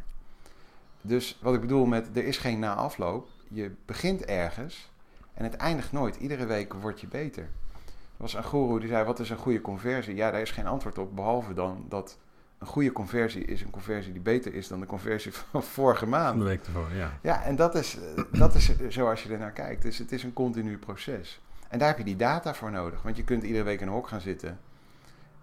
Dus 1.00 1.38
wat 1.42 1.54
ik 1.54 1.60
bedoel 1.60 1.86
met 1.86 2.16
er 2.16 2.24
is 2.24 2.38
geen 2.38 2.58
na-afloop. 2.58 3.28
Je 3.48 3.74
begint 3.84 4.24
ergens 4.24 4.90
en 5.36 5.44
het 5.44 5.56
eindigt 5.56 5.92
nooit. 5.92 6.16
Iedere 6.16 6.46
week 6.46 6.72
word 6.72 7.00
je 7.00 7.06
beter. 7.06 7.42
Er 7.42 8.22
was 8.22 8.34
een 8.34 8.44
guru 8.44 8.80
die 8.80 8.88
zei: 8.88 9.04
Wat 9.04 9.20
is 9.20 9.30
een 9.30 9.36
goede 9.36 9.60
conversie? 9.60 10.14
Ja, 10.14 10.30
daar 10.30 10.40
is 10.40 10.50
geen 10.50 10.66
antwoord 10.66 10.98
op, 10.98 11.16
behalve 11.16 11.54
dan 11.54 11.84
dat 11.88 12.18
een 12.58 12.66
goede 12.66 12.92
conversie 12.92 13.44
is 13.44 13.62
een 13.62 13.70
conversie 13.70 14.12
die 14.12 14.22
beter 14.22 14.54
is 14.54 14.68
dan 14.68 14.80
de 14.80 14.86
conversie 14.86 15.32
van 15.50 15.62
vorige 15.62 16.06
maand. 16.06 16.38
de 16.38 16.44
week 16.44 16.66
ervoor, 16.66 16.92
ja. 16.94 17.18
Ja, 17.22 17.42
en 17.42 17.56
dat 17.56 17.74
is, 17.74 17.98
dat 18.32 18.54
is 18.54 18.78
zoals 18.88 19.22
je 19.22 19.32
ernaar 19.32 19.52
kijkt. 19.52 19.82
Dus 19.82 19.98
het 19.98 20.12
is 20.12 20.22
een 20.22 20.32
continu 20.32 20.78
proces. 20.78 21.40
En 21.68 21.78
daar 21.78 21.88
heb 21.88 21.98
je 21.98 22.04
die 22.04 22.16
data 22.16 22.54
voor 22.54 22.70
nodig. 22.70 23.02
Want 23.02 23.16
je 23.16 23.24
kunt 23.24 23.42
iedere 23.42 23.64
week 23.64 23.80
in 23.80 23.86
een 23.86 23.92
hok 23.92 24.08
gaan 24.08 24.20
zitten 24.20 24.58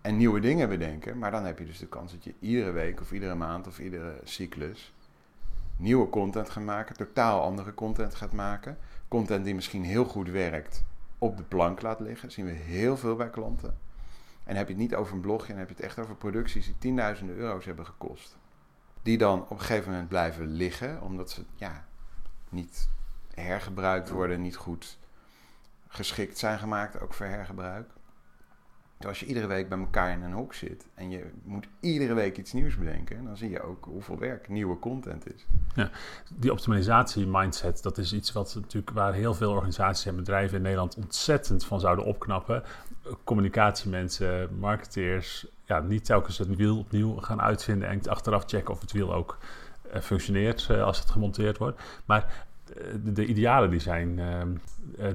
en 0.02 0.18
nieuwe 0.18 0.40
dingen 0.40 0.70
bedenken. 0.70 1.18
Maar 1.18 1.32
dan 1.32 1.46
heb 1.46 1.60
je 1.60 1.66
dus 1.66 1.80
de 1.80 1.88
kans 1.88 2.12
dat 2.12 2.24
je 2.24 2.34
iedere 2.40 2.72
week 2.72 3.02
of 3.02 3.12
iedere 3.12 3.36
maand 3.36 3.68
of 3.68 3.80
iedere 3.80 4.20
cyclus 4.24 4.94
nieuwe 5.78 6.10
content 6.10 6.50
gaat 6.50 6.64
maken, 6.64 6.96
totaal 6.96 7.42
andere 7.42 7.74
content 7.74 8.16
gaat 8.16 8.34
maken. 8.34 8.78
Content 9.08 9.46
die 9.46 9.56
misschien 9.56 9.84
heel 9.84 10.06
goed 10.06 10.30
werkt, 10.30 10.84
op 11.18 11.38
de 11.38 11.44
plank 11.44 11.82
laat 11.82 12.00
liggen. 12.00 12.22
Dat 12.22 12.32
zien 12.32 12.46
we 12.46 12.52
heel 12.52 12.98
veel 12.98 13.16
bij 13.16 13.30
klanten. 13.30 13.78
En 14.44 14.56
heb 14.56 14.68
je 14.68 14.74
het 14.74 14.82
niet 14.82 14.96
over 14.96 15.14
een 15.14 15.22
blogje, 15.22 15.48
dan 15.48 15.58
heb 15.58 15.70
je 15.70 15.76
het 15.76 15.84
echt 15.84 16.00
over 16.00 16.16
producties 16.16 16.66
die 16.66 16.78
tienduizenden 16.78 17.36
euro's 17.36 17.66
hebben 17.66 17.86
gekost. 17.86 18.38
Die 19.02 19.18
dan 19.18 19.42
op 19.42 19.50
een 19.50 19.60
gegeven 19.60 19.92
moment 19.92 20.10
blijven 20.10 20.48
liggen, 20.48 21.02
omdat 21.02 21.32
ze 21.32 21.44
ja, 21.56 21.86
niet 22.50 22.90
hergebruikt 23.34 24.10
worden, 24.10 24.42
niet 24.42 24.56
goed 24.56 24.98
geschikt 25.88 26.38
zijn 26.38 26.60
gemaakt, 26.60 27.00
ook 27.00 27.14
voor 27.14 27.26
hergebruik. 27.26 27.90
Als 29.06 29.20
je 29.20 29.26
iedere 29.26 29.48
week 29.48 29.70
bij 29.70 29.78
elkaar 29.78 30.12
in 30.12 30.22
een 30.22 30.34
hok 30.34 30.54
zit 30.54 30.88
en 30.94 31.10
je 31.10 31.26
moet 31.44 31.68
iedere 31.80 32.14
week 32.14 32.38
iets 32.38 32.54
nieuws 32.54 32.78
bedenken, 32.78 33.24
dan 33.24 33.38
zie 33.38 33.50
je 33.50 33.62
ook 33.62 33.86
hoeveel 33.86 34.18
werk 34.18 34.50
nieuwe 34.50 34.80
content 34.80 35.34
is. 35.34 35.46
Ja, 35.76 35.90
die 36.34 36.52
optimalisatie 36.52 37.28
mindset, 37.28 37.84
dat 37.84 37.98
is 37.98 38.14
iets 38.14 38.32
wat 38.32 38.56
natuurlijk 38.56 38.92
waar 38.92 39.14
heel 39.14 39.34
veel 39.34 39.52
organisaties 39.52 40.06
en 40.06 40.16
bedrijven 40.16 40.58
in 40.58 40.64
Nederland 40.64 40.96
ontzettend 40.96 41.66
van 41.66 41.80
zouden 41.80 42.06
opknappen. 42.06 42.64
Communicatiemensen, 43.24 44.58
marketeers, 44.60 45.48
ja, 45.66 45.80
niet 45.80 46.06
telkens 46.06 46.38
het 46.38 46.56
wiel 46.56 46.78
opnieuw 46.78 47.16
gaan 47.16 47.42
uitvinden 47.42 47.90
en 47.90 48.10
achteraf 48.10 48.44
checken 48.46 48.74
of 48.74 48.82
het 48.82 48.92
wiel 48.92 49.14
ook 49.14 49.38
uh, 49.94 50.02
functioneert 50.02 50.68
uh, 50.72 50.84
als 50.84 51.00
het 51.00 51.10
gemonteerd 51.10 51.58
wordt. 51.58 51.82
Maar 52.06 52.46
uh, 52.78 52.84
de, 53.04 53.12
de, 53.12 53.26
idealen 53.26 53.70
die 53.70 53.80
zijn 53.80 54.16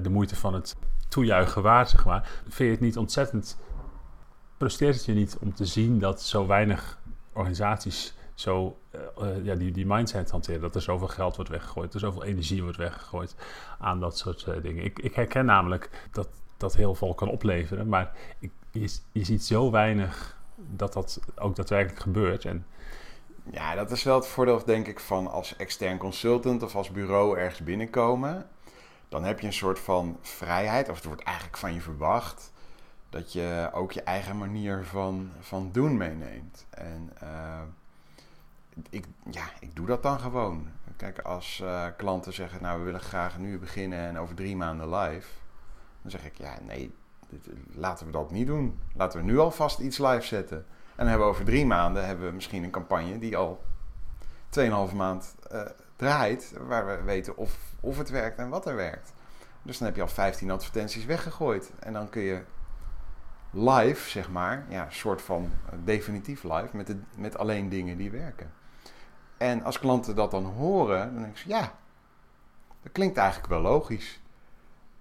de 0.01 0.09
moeite 0.09 0.35
van 0.35 0.53
het 0.53 0.75
toejuichen 1.07 1.61
waard, 1.61 1.89
zeg 1.89 2.05
maar. 2.05 2.29
Vind 2.41 2.57
je 2.57 2.65
het 2.65 2.79
niet 2.79 2.97
ontzettend 2.97 3.57
frustreert 4.59 4.95
het 4.95 5.05
je 5.05 5.13
niet 5.13 5.37
om 5.41 5.53
te 5.53 5.65
zien 5.65 5.99
dat 5.99 6.21
zo 6.21 6.47
weinig 6.47 6.99
organisaties 7.33 8.13
zo 8.33 8.79
uh, 8.91 9.45
ja, 9.45 9.55
die, 9.55 9.71
die 9.71 9.85
mindset 9.85 10.31
hanteren. 10.31 10.61
Dat 10.61 10.75
er 10.75 10.81
zoveel 10.81 11.07
geld 11.07 11.35
wordt 11.35 11.51
weggegooid, 11.51 11.93
er 11.93 11.99
zoveel 11.99 12.23
energie 12.23 12.63
wordt 12.63 12.77
weggegooid 12.77 13.35
aan 13.79 13.99
dat 13.99 14.17
soort 14.17 14.45
uh, 14.49 14.61
dingen. 14.61 14.83
Ik, 14.83 14.99
ik 14.99 15.15
herken 15.15 15.45
namelijk 15.45 16.07
dat 16.11 16.29
dat 16.57 16.75
heel 16.75 16.95
veel 16.95 17.13
kan 17.13 17.29
opleveren, 17.29 17.87
maar 17.87 18.11
ik, 18.39 18.51
je, 18.71 18.99
je 19.11 19.23
ziet 19.23 19.43
zo 19.43 19.71
weinig 19.71 20.37
dat 20.55 20.93
dat 20.93 21.19
ook 21.35 21.55
daadwerkelijk 21.55 21.99
gebeurt. 21.99 22.45
En, 22.45 22.65
ja, 23.51 23.75
dat 23.75 23.91
is 23.91 24.03
wel 24.03 24.15
het 24.15 24.27
voordeel, 24.27 24.65
denk 24.65 24.87
ik, 24.87 24.99
van 24.99 25.27
als 25.27 25.55
extern 25.55 25.97
consultant 25.97 26.63
of 26.63 26.75
als 26.75 26.91
bureau 26.91 27.37
ergens 27.37 27.63
binnenkomen. 27.63 28.47
Dan 29.09 29.23
heb 29.23 29.39
je 29.39 29.47
een 29.47 29.53
soort 29.53 29.79
van 29.79 30.17
vrijheid, 30.21 30.89
of 30.89 30.95
het 30.95 31.05
wordt 31.05 31.23
eigenlijk 31.23 31.57
van 31.57 31.73
je 31.73 31.81
verwacht 31.81 32.51
dat 33.09 33.33
je 33.33 33.69
ook 33.73 33.91
je 33.91 34.03
eigen 34.03 34.37
manier 34.37 34.85
van, 34.85 35.31
van 35.39 35.71
doen 35.71 35.97
meeneemt. 35.97 36.65
En 36.69 37.09
uh, 37.23 37.61
ik, 38.89 39.05
ja, 39.31 39.43
ik 39.59 39.75
doe 39.75 39.85
dat 39.85 40.03
dan 40.03 40.19
gewoon. 40.19 40.67
Kijk, 40.97 41.19
als 41.19 41.59
uh, 41.63 41.85
klanten 41.97 42.33
zeggen, 42.33 42.61
nou 42.61 42.79
we 42.79 42.85
willen 42.85 42.99
graag 42.99 43.37
nu 43.37 43.59
beginnen 43.59 43.99
en 43.99 44.17
over 44.17 44.35
drie 44.35 44.55
maanden 44.55 44.95
live. 44.95 45.27
Dan 46.01 46.11
zeg 46.11 46.25
ik, 46.25 46.37
ja 46.37 46.57
nee, 46.61 46.93
laten 47.73 48.05
we 48.05 48.11
dat 48.11 48.31
niet 48.31 48.47
doen. 48.47 48.79
Laten 48.93 49.19
we 49.19 49.25
nu 49.25 49.39
alvast 49.39 49.79
iets 49.79 49.97
live 49.97 50.25
zetten. 50.25 50.57
En 50.57 50.65
dan 50.95 51.07
hebben 51.07 51.27
we 51.27 51.33
over 51.33 51.45
drie 51.45 51.65
maanden 51.65 52.05
hebben 52.05 52.27
we 52.27 52.33
misschien 52.33 52.63
een 52.63 52.71
campagne 52.71 53.19
die 53.19 53.37
al 53.37 53.63
2,5 54.59 54.95
maand 54.95 55.35
uh, 55.51 55.61
draait. 55.95 56.53
Waar 56.67 56.85
we 56.85 57.03
weten 57.03 57.37
of, 57.37 57.57
of 57.79 57.97
het 57.97 58.09
werkt 58.09 58.37
en 58.37 58.49
wat 58.49 58.67
er 58.67 58.75
werkt. 58.75 59.13
Dus 59.61 59.77
dan 59.77 59.87
heb 59.87 59.95
je 59.95 60.01
al 60.01 60.07
15 60.07 60.51
advertenties 60.51 61.05
weggegooid. 61.05 61.71
En 61.79 61.93
dan 61.93 62.09
kun 62.09 62.21
je 62.21 62.41
live, 63.51 64.09
zeg 64.09 64.29
maar, 64.29 64.65
ja, 64.69 64.85
een 64.85 64.91
soort 64.91 65.21
van 65.21 65.51
definitief 65.83 66.43
live, 66.43 66.69
met, 66.71 66.87
de, 66.87 66.99
met 67.15 67.37
alleen 67.37 67.69
dingen 67.69 67.97
die 67.97 68.11
werken. 68.11 68.51
En 69.37 69.63
als 69.63 69.79
klanten 69.79 70.15
dat 70.15 70.31
dan 70.31 70.45
horen, 70.45 71.13
dan 71.13 71.23
denk 71.23 71.37
ze, 71.37 71.49
ja, 71.49 71.73
dat 72.81 72.91
klinkt 72.91 73.17
eigenlijk 73.17 73.49
wel 73.49 73.61
logisch. 73.61 74.21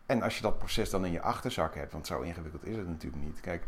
En 0.07 0.23
als 0.23 0.37
je 0.37 0.43
dat 0.43 0.59
proces 0.59 0.91
dan 0.91 1.05
in 1.05 1.13
je 1.13 1.23
achterzak 1.23 1.75
hebt, 1.75 1.93
want 1.93 2.07
zo 2.07 2.21
ingewikkeld 2.21 2.65
is 2.65 2.77
het 2.77 2.89
natuurlijk 2.89 3.23
niet. 3.23 3.41
Kijk, 3.41 3.67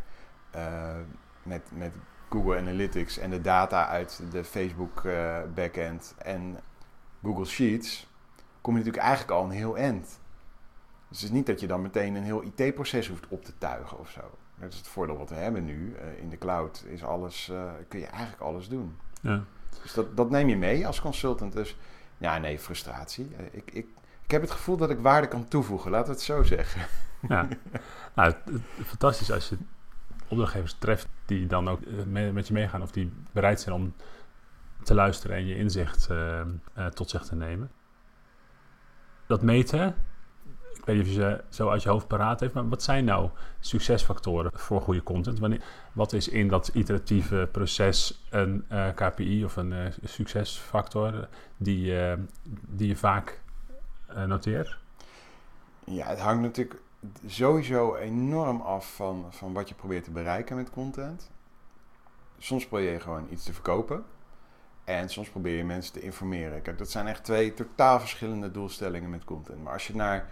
uh, 0.57 0.97
met, 1.43 1.63
met 1.73 1.95
Google 2.29 2.59
Analytics 2.59 3.19
en 3.19 3.31
de 3.31 3.41
data 3.41 3.87
uit 3.87 4.23
de 4.31 4.45
Facebook 4.45 5.03
uh, 5.05 5.39
backend 5.55 6.15
en 6.19 6.59
Google 7.23 7.45
Sheets, 7.45 8.07
kom 8.61 8.73
je 8.73 8.79
natuurlijk 8.79 9.07
eigenlijk 9.07 9.39
al 9.39 9.45
een 9.45 9.51
heel 9.51 9.77
end. 9.77 10.21
Dus 11.09 11.21
het 11.21 11.31
is 11.31 11.37
niet 11.37 11.47
dat 11.47 11.61
je 11.61 11.67
dan 11.67 11.83
meteen 11.83 12.15
een 12.15 12.25
heel 12.25 12.43
IT-proces 12.43 13.09
hoeft 13.09 13.29
op 13.29 13.45
te 13.45 13.59
tuigen 13.59 13.99
of 13.99 14.11
zo. 14.11 14.39
Dat 14.61 14.73
is 14.73 14.79
het 14.79 14.89
voordeel 14.89 15.17
wat 15.17 15.29
we 15.29 15.35
hebben 15.35 15.65
nu. 15.65 15.95
Uh, 15.97 16.23
in 16.23 16.29
de 16.29 16.39
cloud 16.39 16.85
is 16.87 17.05
alles, 17.05 17.49
uh, 17.49 17.71
kun 17.89 18.01
je 18.01 18.07
eigenlijk 18.07 18.43
alles 18.43 18.69
doen. 18.69 18.97
Ja. 19.21 19.43
Dus 19.83 19.93
dat, 19.93 20.17
dat 20.17 20.31
neem 20.31 20.49
je 20.49 20.57
mee 20.57 20.87
als 20.87 21.01
consultant. 21.01 21.53
Dus 21.53 21.77
ja, 22.19 22.39
nee, 22.39 22.59
frustratie. 22.59 23.31
Uh, 23.33 23.47
ik, 23.51 23.71
ik, 23.73 23.87
ik 24.23 24.31
heb 24.31 24.41
het 24.41 24.51
gevoel 24.51 24.77
dat 24.77 24.91
ik 24.91 24.99
waarde 24.99 25.29
kan 25.29 25.49
toevoegen, 25.49 25.91
laten 25.91 26.07
we 26.07 26.13
het 26.13 26.23
zo 26.23 26.43
zeggen. 26.43 26.87
Ja, 27.29 27.49
nou, 28.17 28.35
fantastisch 28.85 29.33
als 29.33 29.49
je 29.49 29.57
opdrachtgevers 30.29 30.77
treft 30.79 31.09
die 31.25 31.47
dan 31.47 31.69
ook 31.69 31.81
mee, 32.07 32.33
met 32.33 32.47
je 32.47 32.53
meegaan 32.53 32.83
of 32.83 32.91
die 32.91 33.13
bereid 33.33 33.61
zijn 33.61 33.75
om 33.75 33.95
te 34.83 34.95
luisteren 34.95 35.37
en 35.37 35.47
je 35.47 35.57
inzicht 35.57 36.09
tot 36.95 37.11
zich 37.11 37.23
te 37.23 37.35
nemen. 37.35 37.71
Dat 39.27 39.43
meten, 39.43 39.95
weet 40.97 41.07
je 41.07 41.13
ze 41.13 41.45
zo 41.49 41.75
je 41.75 41.89
hoofd 41.89 42.07
paraat 42.07 42.41
heeft, 42.41 42.55
maar 42.55 42.69
wat 42.69 42.83
zijn 42.83 43.05
nou 43.05 43.31
succesfactoren 43.61 44.51
voor 44.55 44.81
goede 44.81 45.03
content? 45.03 45.39
Wanneer, 45.39 45.63
wat 45.93 46.13
is 46.13 46.29
in 46.29 46.49
dat 46.49 46.69
iteratieve 46.69 47.49
proces 47.53 48.27
een 48.31 48.65
eh, 48.69 48.89
KPI 48.95 49.45
of 49.45 49.57
een 49.57 49.73
uh, 49.73 49.87
succesfactor 50.05 51.29
die, 51.57 51.93
uh, 51.93 52.13
die 52.69 52.89
je 52.89 52.97
vaak 52.97 53.41
noteert? 54.27 54.79
Ja, 55.85 56.07
het 56.07 56.19
hangt 56.19 56.43
natuurlijk 56.43 56.81
sowieso 57.27 57.95
enorm 57.95 58.61
af 58.61 58.95
van, 58.95 59.27
van 59.31 59.53
wat 59.53 59.69
je 59.69 59.75
probeert 59.75 60.05
te 60.05 60.11
bereiken 60.11 60.57
met 60.57 60.71
content. 60.71 61.31
Soms 62.39 62.67
probeer 62.67 62.93
je 62.93 63.01
gewoon 63.01 63.27
iets 63.31 63.45
te 63.45 63.53
verkopen. 63.53 64.05
En 64.85 65.09
soms 65.09 65.29
probeer 65.29 65.57
je 65.57 65.65
mensen 65.65 65.93
te 65.93 66.01
informeren. 66.01 66.63
Kijk, 66.63 66.79
dat 66.79 66.91
zijn 66.91 67.07
echt 67.07 67.25
twee 67.25 67.55
totaal 67.55 68.01
verschillende 68.01 68.51
doelstellingen 68.51 69.11
met 69.11 69.25
content. 69.25 69.63
Maar 69.63 69.73
als 69.73 69.87
je 69.87 69.95
naar 69.95 70.29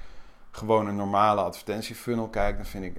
gewoon 0.51 0.87
een 0.87 0.97
normale 0.97 1.41
advertentiefunnel 1.41 2.29
kijkt, 2.29 2.57
dan 2.57 2.67
vind 2.67 2.85
ik 2.85 2.97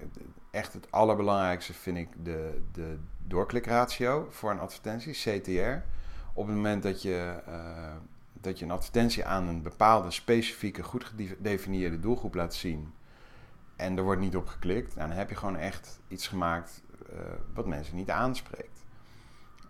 echt 0.51 0.73
het 0.73 0.91
allerbelangrijkste 0.91 1.73
vind 1.73 1.97
ik 1.97 2.09
de, 2.23 2.61
de 2.71 2.97
doorklikratio 3.27 4.27
voor 4.29 4.51
een 4.51 4.59
advertentie, 4.59 5.13
CTR. 5.13 5.85
Op 6.33 6.45
het 6.47 6.55
moment 6.55 6.83
dat 6.83 7.01
je, 7.01 7.41
uh, 7.47 7.95
dat 8.33 8.59
je 8.59 8.65
een 8.65 8.71
advertentie 8.71 9.25
aan 9.25 9.47
een 9.47 9.61
bepaalde 9.61 10.11
specifieke, 10.11 10.83
goed 10.83 11.03
gedefinieerde 11.03 11.99
doelgroep 11.99 12.33
laat 12.33 12.53
zien 12.53 12.93
en 13.75 13.97
er 13.97 14.03
wordt 14.03 14.21
niet 14.21 14.35
op 14.35 14.47
geklikt, 14.47 14.95
dan 14.95 15.11
heb 15.11 15.29
je 15.29 15.35
gewoon 15.35 15.55
echt 15.55 15.99
iets 16.07 16.27
gemaakt 16.27 16.83
uh, 17.13 17.19
wat 17.53 17.65
mensen 17.65 17.95
niet 17.95 18.09
aanspreekt. 18.09 18.85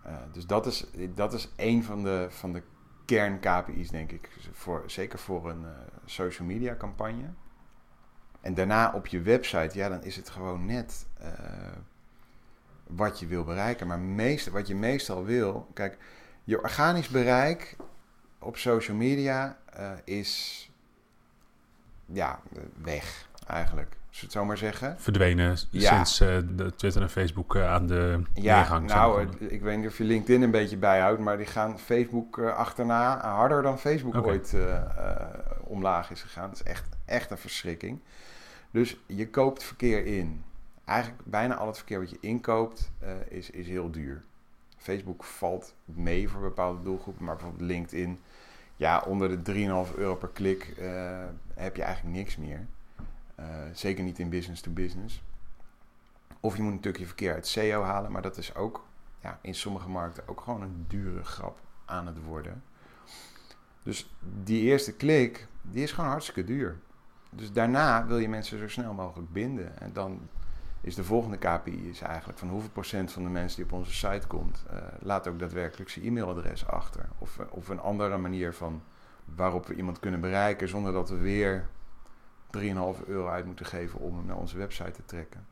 Uh, 0.06 0.12
dus 0.32 0.46
dat 0.46 0.66
is, 0.66 0.86
dat 1.14 1.32
is 1.32 1.52
een 1.56 1.84
van 1.84 2.02
de, 2.02 2.26
van 2.30 2.52
de 2.52 2.62
kern-KPI's, 3.04 3.90
denk 3.90 4.12
ik. 4.12 4.30
Voor, 4.52 4.82
zeker 4.86 5.18
voor 5.18 5.50
een 5.50 5.64
social 6.04 6.46
media 6.46 6.76
campagne. 6.76 7.32
En 8.40 8.54
daarna 8.54 8.92
op 8.94 9.06
je 9.06 9.20
website, 9.20 9.78
ja, 9.78 9.88
dan 9.88 10.02
is 10.02 10.16
het 10.16 10.30
gewoon 10.30 10.66
net 10.66 11.06
uh, 11.22 11.28
wat 12.86 13.20
je 13.20 13.26
wil 13.26 13.44
bereiken. 13.44 13.86
Maar 13.86 13.98
meest, 13.98 14.48
wat 14.48 14.68
je 14.68 14.74
meestal 14.74 15.24
wil, 15.24 15.68
kijk, 15.74 15.98
je 16.44 16.62
organisch 16.62 17.08
bereik 17.08 17.76
op 18.38 18.56
social 18.56 18.96
media 18.96 19.58
uh, 19.78 19.90
is 20.04 20.70
ja, 22.06 22.40
weg 22.82 23.28
eigenlijk. 23.46 23.98
Zullen 24.10 24.10
we 24.10 24.20
het 24.20 24.32
zo 24.32 24.44
maar 24.44 24.58
zeggen? 24.58 25.00
Verdwenen 25.00 25.56
ja. 25.70 26.04
sinds 26.04 26.20
uh, 26.20 26.66
Twitter 26.76 27.02
en 27.02 27.10
Facebook 27.10 27.56
aan 27.56 27.86
de 27.86 28.22
ja, 28.34 28.56
neergang 28.56 28.86
Nou, 28.86 29.28
ik 29.38 29.62
weet 29.62 29.78
niet 29.78 29.86
of 29.86 29.98
je 29.98 30.04
LinkedIn 30.04 30.42
een 30.42 30.50
beetje 30.50 30.76
bijhoudt, 30.76 31.20
maar 31.20 31.36
die 31.36 31.46
gaan 31.46 31.78
Facebook 31.78 32.38
achterna 32.38 33.20
harder 33.20 33.62
dan 33.62 33.78
Facebook 33.78 34.14
okay. 34.14 34.30
ooit 34.30 34.56
omlaag 35.60 36.10
is 36.10 36.22
gegaan. 36.22 36.48
Dat 36.48 36.60
is 36.60 36.62
echt, 36.62 36.84
echt 37.04 37.30
een 37.30 37.38
verschrikking. 37.38 38.00
Dus 38.70 38.96
je 39.06 39.28
koopt 39.28 39.62
verkeer 39.62 40.06
in. 40.06 40.44
Eigenlijk 40.84 41.22
bijna 41.24 41.56
al 41.56 41.66
het 41.66 41.76
verkeer 41.76 42.00
wat 42.00 42.10
je 42.10 42.18
inkoopt 42.20 42.90
uh, 43.02 43.10
is, 43.28 43.50
is 43.50 43.66
heel 43.68 43.90
duur. 43.90 44.24
Facebook 44.76 45.24
valt 45.24 45.74
mee 45.84 46.28
voor 46.28 46.40
bepaalde 46.40 46.82
doelgroepen, 46.82 47.24
maar 47.24 47.36
bijvoorbeeld 47.36 47.70
LinkedIn, 47.70 48.20
ja, 48.76 49.00
onder 49.00 49.44
de 49.44 49.52
3,5 49.88 49.94
euro 49.96 50.14
per 50.14 50.28
klik 50.28 50.74
uh, 50.78 51.24
heb 51.54 51.76
je 51.76 51.82
eigenlijk 51.82 52.16
niks 52.16 52.36
meer. 52.36 52.66
Uh, 53.40 53.46
zeker 53.72 54.04
niet 54.04 54.18
in 54.18 54.28
business 54.28 54.62
to 54.62 54.70
business. 54.70 55.22
Of 56.40 56.56
je 56.56 56.62
moet 56.62 56.72
natuurlijk 56.72 56.98
je 56.98 57.06
verkeer 57.06 57.34
uit 57.34 57.46
SEO 57.46 57.82
halen, 57.82 58.12
maar 58.12 58.22
dat 58.22 58.36
is 58.36 58.54
ook 58.54 58.84
ja, 59.20 59.38
in 59.42 59.54
sommige 59.54 59.88
markten 59.88 60.28
ook 60.28 60.40
gewoon 60.40 60.62
een 60.62 60.84
dure 60.88 61.24
grap 61.24 61.60
aan 61.84 62.06
het 62.06 62.22
worden. 62.22 62.62
Dus 63.82 64.14
die 64.42 64.62
eerste 64.62 64.92
klik, 64.92 65.46
die 65.62 65.82
is 65.82 65.92
gewoon 65.92 66.10
hartstikke 66.10 66.44
duur. 66.44 66.78
Dus 67.30 67.52
daarna 67.52 68.06
wil 68.06 68.18
je 68.18 68.28
mensen 68.28 68.58
zo 68.58 68.68
snel 68.68 68.92
mogelijk 68.92 69.32
binden. 69.32 69.78
En 69.80 69.92
dan 69.92 70.28
is 70.80 70.94
de 70.94 71.04
volgende 71.04 71.36
KPI 71.36 71.88
is 71.88 72.00
eigenlijk 72.00 72.38
van 72.38 72.48
hoeveel 72.48 72.70
procent 72.70 73.12
van 73.12 73.22
de 73.22 73.28
mensen 73.28 73.56
die 73.56 73.72
op 73.72 73.78
onze 73.78 73.94
site 73.94 74.26
komt, 74.26 74.64
uh, 74.72 74.78
laat 75.00 75.28
ook 75.28 75.38
daadwerkelijk 75.38 75.90
zijn 75.90 76.04
e-mailadres 76.04 76.66
achter. 76.66 77.08
Of, 77.18 77.38
eh, 77.38 77.46
of 77.50 77.68
een 77.68 77.80
andere 77.80 78.18
manier 78.18 78.54
van 78.54 78.82
waarop 79.24 79.66
we 79.66 79.74
iemand 79.74 79.98
kunnen 79.98 80.20
bereiken 80.20 80.68
zonder 80.68 80.92
dat 80.92 81.10
we 81.10 81.16
weer 81.16 81.68
3,5 82.50 83.02
euro 83.06 83.28
uit 83.28 83.46
moeten 83.46 83.66
geven 83.66 84.00
om 84.00 84.16
hem 84.16 84.26
naar 84.26 84.36
onze 84.36 84.56
website 84.56 84.90
te 84.90 85.04
trekken. 85.04 85.46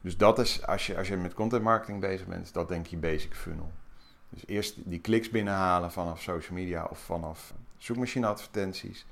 Dus 0.00 0.16
dat 0.16 0.38
is, 0.38 0.66
als 0.66 0.86
je, 0.86 0.96
als 0.96 1.08
je 1.08 1.16
met 1.16 1.34
content 1.34 1.62
marketing 1.62 2.00
bezig 2.00 2.26
bent, 2.26 2.52
dat 2.52 2.68
denk 2.68 2.86
je 2.86 2.96
basic 2.96 3.34
funnel. 3.34 3.72
Dus 4.28 4.46
eerst 4.46 4.90
die 4.90 5.00
kliks 5.00 5.30
binnenhalen 5.30 5.92
vanaf 5.92 6.22
social 6.22 6.58
media 6.58 6.84
of 6.84 6.98
vanaf 6.98 7.54
zoekmachine 7.76 8.26
advertenties. 8.26 9.06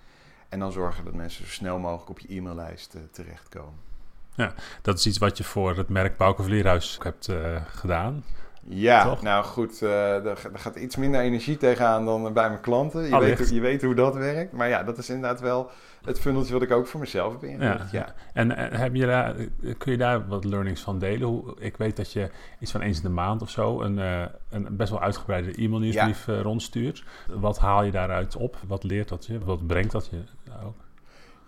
En 0.48 0.58
dan 0.58 0.72
zorgen 0.72 1.04
dat 1.04 1.14
mensen 1.14 1.46
zo 1.46 1.50
snel 1.50 1.78
mogelijk 1.78 2.10
op 2.10 2.18
je 2.18 2.36
e-maillijst 2.36 2.94
uh, 2.94 3.02
terechtkomen. 3.10 3.86
Ja, 4.34 4.54
dat 4.82 4.98
is 4.98 5.06
iets 5.06 5.18
wat 5.18 5.38
je 5.38 5.44
voor 5.44 5.76
het 5.76 5.88
merk 5.88 6.16
Bouke 6.16 6.42
Vleerhuis 6.42 6.98
hebt 7.02 7.28
uh, 7.28 7.56
gedaan. 7.66 8.24
Ja, 8.70 9.16
nou 9.20 9.44
goed, 9.44 9.82
uh, 9.82 10.26
er, 10.26 10.36
gaat 10.52 10.76
iets 10.76 10.96
minder 10.96 11.20
energie 11.20 11.56
tegenaan 11.56 12.04
dan 12.04 12.32
bij 12.32 12.48
mijn 12.48 12.60
klanten. 12.60 13.02
Je, 13.02 13.18
weet, 13.18 13.48
je 13.48 13.60
weet 13.60 13.82
hoe 13.82 13.94
dat 13.94 14.14
werkt. 14.14 14.52
Maar 14.52 14.68
ja, 14.68 14.82
dat 14.82 14.98
is 14.98 15.08
inderdaad 15.08 15.40
wel 15.40 15.70
het 16.04 16.20
funneltje 16.20 16.52
wat 16.52 16.62
ik 16.62 16.70
ook 16.70 16.86
voor 16.86 17.00
mezelf 17.00 17.32
heb 17.32 17.42
ingericht. 17.42 17.90
Ja. 17.90 17.98
ja. 17.98 18.14
En 18.32 18.50
heb 18.78 18.94
je 18.94 19.06
daar, 19.06 19.34
kun 19.78 19.92
je 19.92 19.98
daar 19.98 20.28
wat 20.28 20.44
learnings 20.44 20.80
van 20.80 20.98
delen? 20.98 21.28
Hoe, 21.28 21.54
ik 21.58 21.76
weet 21.76 21.96
dat 21.96 22.12
je 22.12 22.30
iets 22.58 22.70
van 22.70 22.80
eens 22.80 22.96
in 22.96 23.02
de 23.02 23.08
maand 23.08 23.42
of 23.42 23.50
zo 23.50 23.80
een, 23.80 23.98
uh, 23.98 24.24
een 24.50 24.76
best 24.76 24.90
wel 24.90 25.00
uitgebreide 25.00 25.54
e-mail 25.54 25.80
nieuwsbrief 25.80 26.26
ja. 26.26 26.40
rondstuurt. 26.40 27.04
Wat 27.26 27.58
haal 27.58 27.82
je 27.82 27.90
daaruit 27.90 28.36
op? 28.36 28.56
Wat 28.66 28.84
leert 28.84 29.08
dat 29.08 29.26
je? 29.26 29.38
Wat 29.38 29.66
brengt 29.66 29.92
dat 29.92 30.06
je 30.06 30.22
ook? 30.64 30.86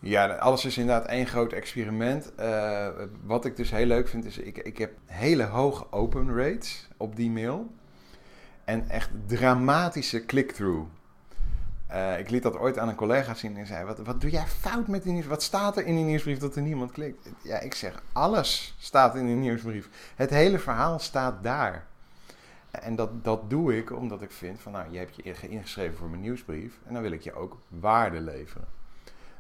Ja, 0.00 0.34
alles 0.34 0.64
is 0.64 0.78
inderdaad 0.78 1.06
één 1.06 1.26
groot 1.26 1.52
experiment. 1.52 2.32
Uh, 2.40 2.88
wat 3.24 3.44
ik 3.44 3.56
dus 3.56 3.70
heel 3.70 3.86
leuk 3.86 4.08
vind, 4.08 4.24
is 4.24 4.38
ik, 4.38 4.58
ik 4.58 4.78
heb 4.78 4.92
hele 5.06 5.44
hoge 5.44 5.92
open 5.92 6.36
rates 6.36 6.88
op 6.96 7.16
die 7.16 7.30
mail. 7.30 7.72
En 8.64 8.88
echt 8.88 9.10
dramatische 9.26 10.26
click-through. 10.26 10.88
Uh, 11.90 12.18
ik 12.18 12.30
liet 12.30 12.42
dat 12.42 12.56
ooit 12.56 12.78
aan 12.78 12.88
een 12.88 12.94
collega 12.94 13.34
zien 13.34 13.56
en 13.56 13.66
zei: 13.66 13.84
wat, 13.84 13.98
wat 13.98 14.20
doe 14.20 14.30
jij 14.30 14.46
fout 14.46 14.88
met 14.88 15.02
die 15.02 15.12
nieuwsbrief? 15.12 15.36
Wat 15.36 15.42
staat 15.42 15.76
er 15.76 15.86
in 15.86 15.94
die 15.94 16.04
nieuwsbrief 16.04 16.38
dat 16.38 16.56
er 16.56 16.62
niemand 16.62 16.92
klikt? 16.92 17.28
Ja, 17.42 17.58
ik 17.58 17.74
zeg: 17.74 18.02
alles 18.12 18.74
staat 18.78 19.14
in 19.14 19.26
die 19.26 19.34
nieuwsbrief. 19.34 19.88
Het 20.16 20.30
hele 20.30 20.58
verhaal 20.58 20.98
staat 20.98 21.42
daar. 21.42 21.86
En 22.70 22.96
dat, 22.96 23.24
dat 23.24 23.50
doe 23.50 23.76
ik 23.76 23.92
omdat 23.92 24.22
ik 24.22 24.30
vind: 24.30 24.60
van 24.60 24.72
nou, 24.72 24.84
je 24.90 24.98
hebt 24.98 25.16
je 25.16 25.48
ingeschreven 25.48 25.96
voor 25.96 26.08
mijn 26.08 26.22
nieuwsbrief 26.22 26.78
en 26.86 26.92
dan 26.92 27.02
wil 27.02 27.12
ik 27.12 27.22
je 27.22 27.32
ook 27.32 27.58
waarde 27.68 28.20
leveren. 28.20 28.78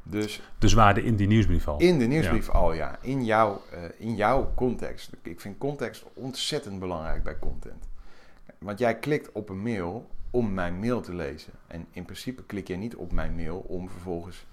Dus, 0.02 0.42
dus 0.58 0.72
waarde 0.72 1.02
in 1.02 1.16
die 1.16 1.26
nieuwsbrief 1.26 1.68
al? 1.68 1.78
In 1.78 1.98
de 1.98 2.06
nieuwsbrief 2.06 2.48
al, 2.48 2.72
ja. 2.72 2.98
In, 3.00 3.24
jouw, 3.24 3.62
uh, 3.74 3.78
in 3.98 4.14
jouw 4.14 4.52
context. 4.54 5.10
Ik 5.22 5.40
vind 5.40 5.58
context 5.58 6.04
ontzettend 6.14 6.78
belangrijk 6.78 7.22
bij 7.22 7.38
content. 7.38 7.88
Want 8.58 8.78
jij 8.78 8.98
klikt 8.98 9.32
op 9.32 9.48
een 9.48 9.62
mail 9.62 10.10
om 10.30 10.54
mijn 10.54 10.78
mail 10.78 11.00
te 11.00 11.14
lezen. 11.14 11.52
En 11.66 11.86
in 11.90 12.04
principe 12.04 12.42
klik 12.42 12.68
je 12.68 12.76
niet 12.76 12.96
op 12.96 13.12
mijn 13.12 13.34
mail 13.34 13.58
om 13.58 13.90
vervolgens 13.90 14.46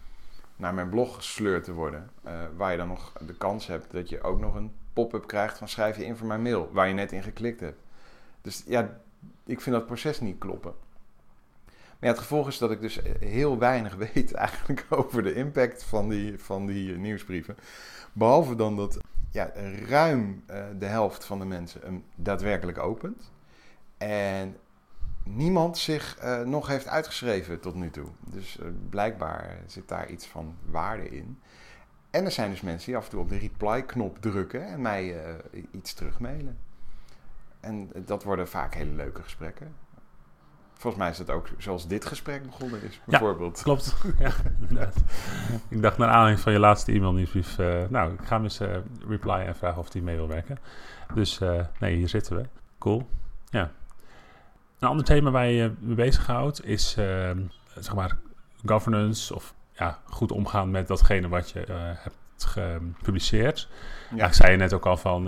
naar 0.56 0.74
mijn 0.74 0.90
blog 0.90 1.16
gesleurd 1.16 1.64
te 1.64 1.74
worden. 1.74 2.10
Uh, 2.26 2.32
waar 2.56 2.72
je 2.72 2.78
dan 2.78 2.88
nog 2.88 3.14
de 3.26 3.34
kans 3.34 3.68
hebt 3.68 3.92
dat 3.92 4.10
je 4.10 4.22
ook 4.22 4.40
nog 4.40 4.56
een 4.56 4.72
pop-up 4.94 5.28
krijgt 5.28 5.58
van 5.58 5.68
schrijf 5.68 5.98
je 5.98 6.06
in 6.06 6.16
voor 6.16 6.28
mijn 6.28 6.42
mail. 6.42 6.70
Waar 6.72 6.88
je 6.88 6.94
net 6.94 7.12
in 7.12 7.24
geklikt 7.24 7.60
hebt. 7.60 7.82
Dus 8.42 8.64
ja, 8.68 9.00
ik 9.46 9.62
vind 9.62 9.76
dat 9.76 9.86
proces 9.86 10.20
niet 10.20 10.38
kloppen. 10.38 10.74
Het 12.00 12.18
gevolg 12.18 12.48
is 12.48 12.58
dat 12.58 12.72
ik 12.72 12.82
dus 12.82 13.00
heel 13.20 13.58
weinig 13.58 13.96
weet 14.14 14.34
eigenlijk 14.34 14.86
over 14.90 15.24
de 15.24 15.34
impact 15.34 15.84
van 15.84 16.10
die, 16.10 16.40
van 16.40 16.66
die 16.66 16.94
eh, 16.94 17.00
nieuwsbrieven. 17.00 17.58
Behalve 18.14 18.56
dan 18.56 18.76
dat 18.76 18.98
ja, 19.32 19.52
ruim 19.88 20.44
uh, 20.50 20.66
de 20.80 20.86
helft 20.86 21.26
van 21.26 21.40
de 21.40 21.46
mensen 21.46 21.82
hem 21.82 22.04
daadwerkelijk 22.16 22.78
opent. 22.78 23.32
En 23.98 24.58
niemand 25.24 25.78
zich 25.78 26.24
uh, 26.24 26.42
nog 26.42 26.68
heeft 26.68 26.88
uitgeschreven 26.88 27.60
tot 27.60 27.76
nu 27.76 27.90
toe. 27.90 28.08
Dus 28.20 28.58
blijkbaar 28.90 29.58
zit 29.66 29.88
daar 29.88 30.10
iets 30.10 30.26
van 30.28 30.56
waarde 30.66 31.10
in. 31.10 31.40
En 32.10 32.26
er 32.26 32.32
zijn 32.32 32.50
dus 32.50 32.62
mensen 32.62 32.86
die 32.86 32.98
af 32.98 33.04
en 33.04 33.10
toe 33.10 33.20
op 33.20 33.30
de 33.30 33.38
reply-knop 33.38 34.18
drukken 34.22 34.68
en 34.68 34.82
mij 34.82 35.16
iets 35.72 35.94
terugmailen. 35.94 36.58
En 37.60 37.92
dat 38.06 38.24
worden 38.24 38.48
vaak 38.48 38.74
hele 38.74 38.92
leuke 38.92 39.22
gesprekken. 39.24 39.76
Volgens 40.78 41.04
mij 41.04 41.12
is 41.12 41.18
het 41.18 41.30
ook 41.30 41.50
zoals 41.58 41.88
dit 41.88 42.06
gesprek 42.06 42.46
begonnen 42.46 42.84
is, 42.84 43.00
bijvoorbeeld. 43.06 43.58
Ja, 43.58 43.64
klopt. 43.64 43.96
ja, 44.20 44.32
ik 45.70 45.82
dacht 45.82 45.98
naar 45.98 46.10
aanleiding 46.10 46.40
van 46.40 46.52
je 46.52 46.60
laatste 46.60 46.92
e-mailnieuwsbrief... 46.92 47.58
Uh, 47.58 47.84
nou, 47.90 48.14
ik 48.14 48.20
ga 48.24 48.36
hem 48.36 48.44
eens 48.44 48.62
uh, 48.62 48.76
replyen 49.08 49.46
en 49.46 49.56
vragen 49.56 49.80
of 49.80 49.94
hij 49.94 50.02
mee 50.02 50.16
wil 50.16 50.28
werken. 50.28 50.58
Dus 51.14 51.40
uh, 51.40 51.62
nee, 51.80 51.96
hier 51.96 52.10
zitten 52.10 52.36
we. 52.36 52.46
Cool. 52.80 53.10
Ja. 53.50 53.72
Een 54.80 54.88
ander 54.88 55.06
thema 55.06 55.32
waar 55.32 55.46
je 55.46 55.54
je 55.54 55.74
bezighoudt 55.80 56.66
is, 56.66 56.92
zeg 57.76 57.96
maar, 57.96 58.18
governance... 58.66 59.36
of 59.36 59.54
ja, 59.72 60.00
goed 60.06 60.32
omgaan 60.32 60.72
met 60.72 60.88
datgene 60.88 61.28
wat 61.28 61.50
je 61.50 61.60
hebt 61.98 62.46
gepubliceerd. 62.46 63.70
Ja. 64.16 64.26
ik 64.26 64.34
zei 64.34 64.52
je 64.52 64.58
net 64.58 64.74
ook 64.74 64.86
al 64.86 64.98
van... 64.98 65.24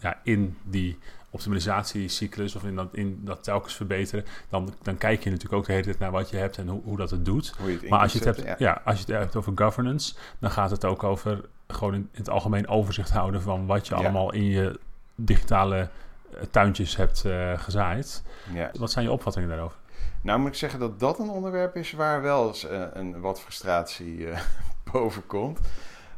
ja, 0.00 0.20
in 0.22 0.56
die 0.64 0.98
optimalisatiecyclus 1.30 2.54
of 2.56 2.64
in 2.64 2.76
dat, 2.76 2.88
in 2.92 3.20
dat 3.24 3.44
telkens 3.44 3.74
verbeteren, 3.74 4.24
dan, 4.48 4.74
dan 4.82 4.96
kijk 4.98 5.24
je 5.24 5.30
natuurlijk 5.30 5.56
ook 5.56 5.66
de 5.66 5.72
hele 5.72 5.84
tijd 5.84 5.98
naar 5.98 6.10
wat 6.10 6.30
je 6.30 6.36
hebt 6.36 6.58
en 6.58 6.68
hoe, 6.68 6.82
hoe 6.84 6.96
dat 6.96 7.10
het 7.10 7.24
doet. 7.24 7.54
Het 7.58 7.88
maar 7.88 8.00
als 8.00 8.12
je 8.12 8.18
het, 8.18 8.36
hebt, 8.36 8.58
ja. 8.58 8.80
als 8.84 9.00
je 9.00 9.12
het 9.12 9.22
hebt 9.22 9.36
over 9.36 9.52
governance, 9.54 10.14
dan 10.38 10.50
gaat 10.50 10.70
het 10.70 10.84
ook 10.84 11.02
over 11.02 11.40
gewoon 11.66 11.94
in, 11.94 12.08
het 12.12 12.30
algemeen 12.30 12.68
overzicht 12.68 13.10
houden 13.10 13.42
van 13.42 13.66
wat 13.66 13.86
je 13.86 13.94
allemaal 13.94 14.32
in 14.32 14.44
je 14.44 14.78
digitale 15.14 15.88
uh, 16.34 16.40
tuintjes 16.50 16.96
hebt 16.96 17.24
uh, 17.26 17.58
gezaaid. 17.58 18.22
Ja. 18.52 18.70
Wat 18.78 18.90
zijn 18.90 19.04
je 19.04 19.10
opvattingen 19.10 19.48
daarover? 19.48 19.78
Nou 20.22 20.38
moet 20.38 20.48
ik 20.48 20.54
zeggen 20.54 20.80
dat 20.80 21.00
dat 21.00 21.18
een 21.18 21.28
onderwerp 21.28 21.76
is 21.76 21.92
waar 21.92 22.22
wel 22.22 22.48
eens 22.48 22.64
uh, 22.64 22.82
een 22.92 23.20
wat 23.20 23.40
frustratie 23.40 24.28
boven 24.92 25.26
komt. 25.26 25.60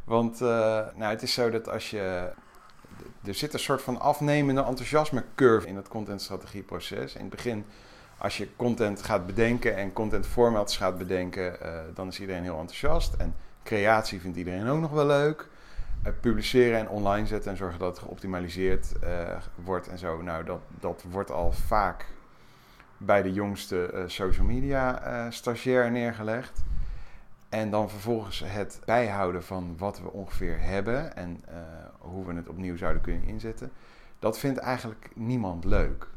Want 0.05 0.41
nou, 0.41 1.05
het 1.05 1.23
is 1.23 1.33
zo 1.33 1.51
dat 1.51 1.69
als 1.69 1.91
je 1.91 2.33
er 3.25 3.35
zit 3.35 3.53
een 3.53 3.59
soort 3.59 3.83
van 3.83 4.01
afnemende 4.01 4.63
enthousiasme 4.65 5.25
curve 5.35 5.67
in 5.67 5.77
het 5.77 5.89
contentstrategieproces. 5.89 7.15
In 7.15 7.21
het 7.21 7.31
begin, 7.31 7.65
als 8.19 8.37
je 8.37 8.57
content 8.57 9.03
gaat 9.03 9.27
bedenken 9.27 9.77
en 9.77 9.93
content 9.93 10.27
formats 10.27 10.77
gaat 10.77 10.99
bedenken, 10.99 11.57
uh, 11.63 11.79
dan 11.95 12.09
is 12.09 12.21
iedereen 12.21 12.43
heel 12.43 12.59
enthousiast. 12.59 13.15
En 13.15 13.35
creatie 13.63 14.21
vindt 14.21 14.37
iedereen 14.37 14.69
ook 14.69 14.81
nog 14.81 14.91
wel 14.91 15.07
leuk. 15.07 15.49
Uh, 16.07 16.13
publiceren 16.21 16.79
en 16.79 16.89
online 16.89 17.27
zetten 17.27 17.51
en 17.51 17.57
zorgen 17.57 17.79
dat 17.79 17.97
het 17.97 18.05
geoptimaliseerd 18.05 18.93
uh, 19.05 19.09
wordt 19.55 19.89
en 19.89 19.99
zo. 19.99 20.23
Nou, 20.23 20.45
dat, 20.45 20.61
dat 20.81 21.05
wordt 21.11 21.31
al 21.31 21.53
vaak 21.53 22.07
bij 22.97 23.23
de 23.23 23.33
jongste 23.33 24.05
social 24.07 24.47
media 24.47 25.31
stagiair 25.31 25.91
neergelegd. 25.91 26.63
En 27.49 27.71
dan 27.71 27.91
vervolgens 27.91 28.43
het 28.47 28.81
bijhouden 28.85 29.45
van 29.45 29.75
wat 29.79 30.01
we 30.01 30.11
ongeveer 30.11 30.61
hebben 30.61 31.17
en 31.17 31.45
hoe 32.03 32.27
we 32.27 32.35
het 32.35 32.49
opnieuw 32.49 32.77
zouden 32.77 33.03
kunnen 33.03 33.25
inzetten. 33.25 33.73
Dat 34.19 34.39
vindt 34.39 34.59
eigenlijk 34.59 35.11
niemand 35.15 35.65
leuk. 35.65 36.09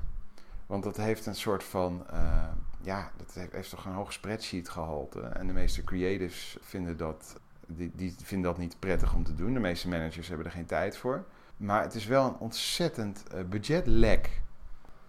Want 0.66 0.84
dat 0.84 0.98
heeft 0.98 1.26
een 1.26 1.36
soort 1.36 1.64
van, 1.64 2.06
uh, 2.14 2.44
ja, 2.82 3.12
dat 3.18 3.34
heeft, 3.34 3.52
heeft, 3.52 3.70
toch 3.70 3.86
een 3.86 3.94
hoog 3.94 4.14
spreadsheet 4.14 4.70
gehalte. 4.70 5.22
En 5.22 5.48
de 5.48 5.54
meeste 5.54 5.84
creatives 5.84 6.58
vinden 6.62 6.98
dat, 6.98 7.40
die, 7.68 7.92
die 7.96 8.16
vinden 8.24 8.50
dat 8.50 8.60
niet 8.60 8.80
prettig 8.80 9.14
om 9.14 9.24
te 9.24 9.36
doen. 9.36 9.54
De 9.54 9.60
meeste 9.60 9.88
managers 9.88 10.28
hebben 10.28 10.46
er 10.46 10.52
geen 10.52 10.66
tijd 10.66 10.98
voor. 10.98 11.26
Maar 11.58 11.82
het 11.82 11.94
is 11.96 12.06
wel 12.06 12.26
een 12.26 12.38
ontzettend 12.38 13.24
uh, 13.34 13.44
budgetlek. 13.44 14.42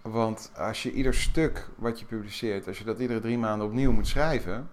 Want 0.02 0.50
als 0.56 0.82
je 0.82 0.92
ieder 0.92 1.14
stuk 1.14 1.68
wat 1.76 2.00
je 2.00 2.06
publiceert, 2.06 2.66
als 2.66 2.78
je 2.78 2.84
dat 2.84 2.98
iedere 2.98 3.20
drie 3.20 3.38
maanden 3.38 3.66
opnieuw 3.66 3.92
moet 3.92 4.06
schrijven, 4.06 4.68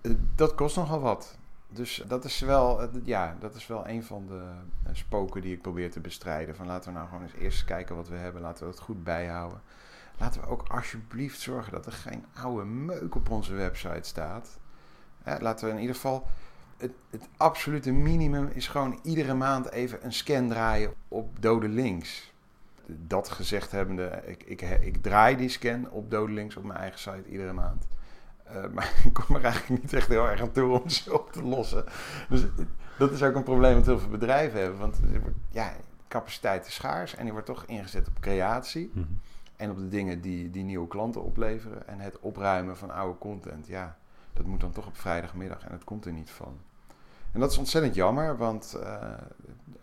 eh, 0.00 0.12
dat 0.34 0.54
kost 0.54 0.76
nogal 0.76 1.00
wat. 1.00 1.38
Dus 1.72 2.02
dat 2.06 2.24
is 2.24 2.40
wel, 2.40 2.88
ja, 3.04 3.36
dat 3.40 3.54
is 3.54 3.66
wel 3.66 3.88
een 3.88 4.04
van 4.04 4.26
de 4.26 4.42
eh, 4.84 4.94
spoken 4.94 5.42
die 5.42 5.52
ik 5.52 5.62
probeer 5.62 5.90
te 5.90 6.00
bestrijden. 6.00 6.56
Van 6.56 6.66
laten 6.66 6.92
we 6.92 6.96
nou 6.98 7.08
gewoon 7.08 7.22
eens 7.22 7.32
eerst 7.32 7.64
kijken 7.64 7.96
wat 7.96 8.08
we 8.08 8.16
hebben. 8.16 8.42
Laten 8.42 8.64
we 8.64 8.70
het 8.70 8.80
goed 8.80 9.04
bijhouden. 9.04 9.60
Laten 10.18 10.40
we 10.40 10.46
ook 10.46 10.68
alsjeblieft 10.68 11.40
zorgen 11.40 11.72
dat 11.72 11.86
er 11.86 11.92
geen 11.92 12.24
oude 12.32 12.64
meuk 12.64 13.14
op 13.14 13.30
onze 13.30 13.54
website 13.54 14.08
staat. 14.08 14.58
laten 15.24 15.66
we 15.66 15.74
in 15.74 15.80
ieder 15.80 15.94
geval. 15.94 16.26
Het, 16.76 16.92
het 17.10 17.28
absolute 17.36 17.92
minimum 17.92 18.50
is 18.52 18.68
gewoon 18.68 18.98
iedere 19.02 19.34
maand 19.34 19.70
even 19.70 20.04
een 20.04 20.12
scan 20.12 20.48
draaien 20.48 20.94
op 21.08 21.42
dode 21.42 21.68
links. 21.68 22.32
Dat 22.86 23.28
gezegd 23.28 23.70
hebbende, 23.70 24.22
ik, 24.26 24.42
ik, 24.42 24.60
ik 24.60 25.02
draai 25.02 25.36
die 25.36 25.48
scan 25.48 25.90
op 25.90 26.10
dode 26.10 26.32
links 26.32 26.56
op 26.56 26.64
mijn 26.64 26.78
eigen 26.78 26.98
site 26.98 27.28
iedere 27.28 27.52
maand. 27.52 27.86
Uh, 28.54 28.66
maar 28.74 28.92
ik 29.04 29.12
kom 29.12 29.36
er 29.36 29.44
eigenlijk 29.44 29.82
niet 29.82 29.92
echt 29.92 30.08
heel 30.08 30.28
erg 30.28 30.40
aan 30.40 30.52
toe 30.52 30.80
om 30.80 30.88
ze 30.88 31.18
op 31.18 31.32
te 31.32 31.42
lossen. 31.42 31.84
Dus 32.28 32.44
dat 32.98 33.12
is 33.12 33.22
ook 33.22 33.34
een 33.34 33.42
probleem 33.42 33.74
wat 33.74 33.86
heel 33.86 33.98
veel 33.98 34.08
bedrijven 34.08 34.60
hebben. 34.60 34.78
Want 34.78 35.00
ja, 35.50 35.72
capaciteit 36.08 36.66
is 36.66 36.74
schaars 36.74 37.14
en 37.14 37.22
die 37.22 37.32
wordt 37.32 37.46
toch 37.46 37.64
ingezet 37.64 38.08
op 38.08 38.20
creatie. 38.20 38.90
Mhm. 38.94 39.06
En 39.56 39.70
op 39.70 39.76
de 39.76 39.88
dingen 39.88 40.20
die, 40.20 40.50
die 40.50 40.64
nieuwe 40.64 40.88
klanten 40.88 41.24
opleveren. 41.24 41.88
En 41.88 42.00
het 42.00 42.18
opruimen 42.20 42.76
van 42.76 42.90
oude 42.90 43.18
content. 43.18 43.66
Ja, 43.66 43.96
dat 44.32 44.46
moet 44.46 44.60
dan 44.60 44.72
toch 44.72 44.86
op 44.86 44.96
vrijdagmiddag 44.96 45.64
en 45.64 45.72
het 45.72 45.84
komt 45.84 46.04
er 46.04 46.12
niet 46.12 46.30
van. 46.30 46.58
En 47.32 47.40
dat 47.40 47.50
is 47.50 47.58
ontzettend 47.58 47.94
jammer, 47.94 48.36
want 48.36 48.76
uh, 48.82 49.12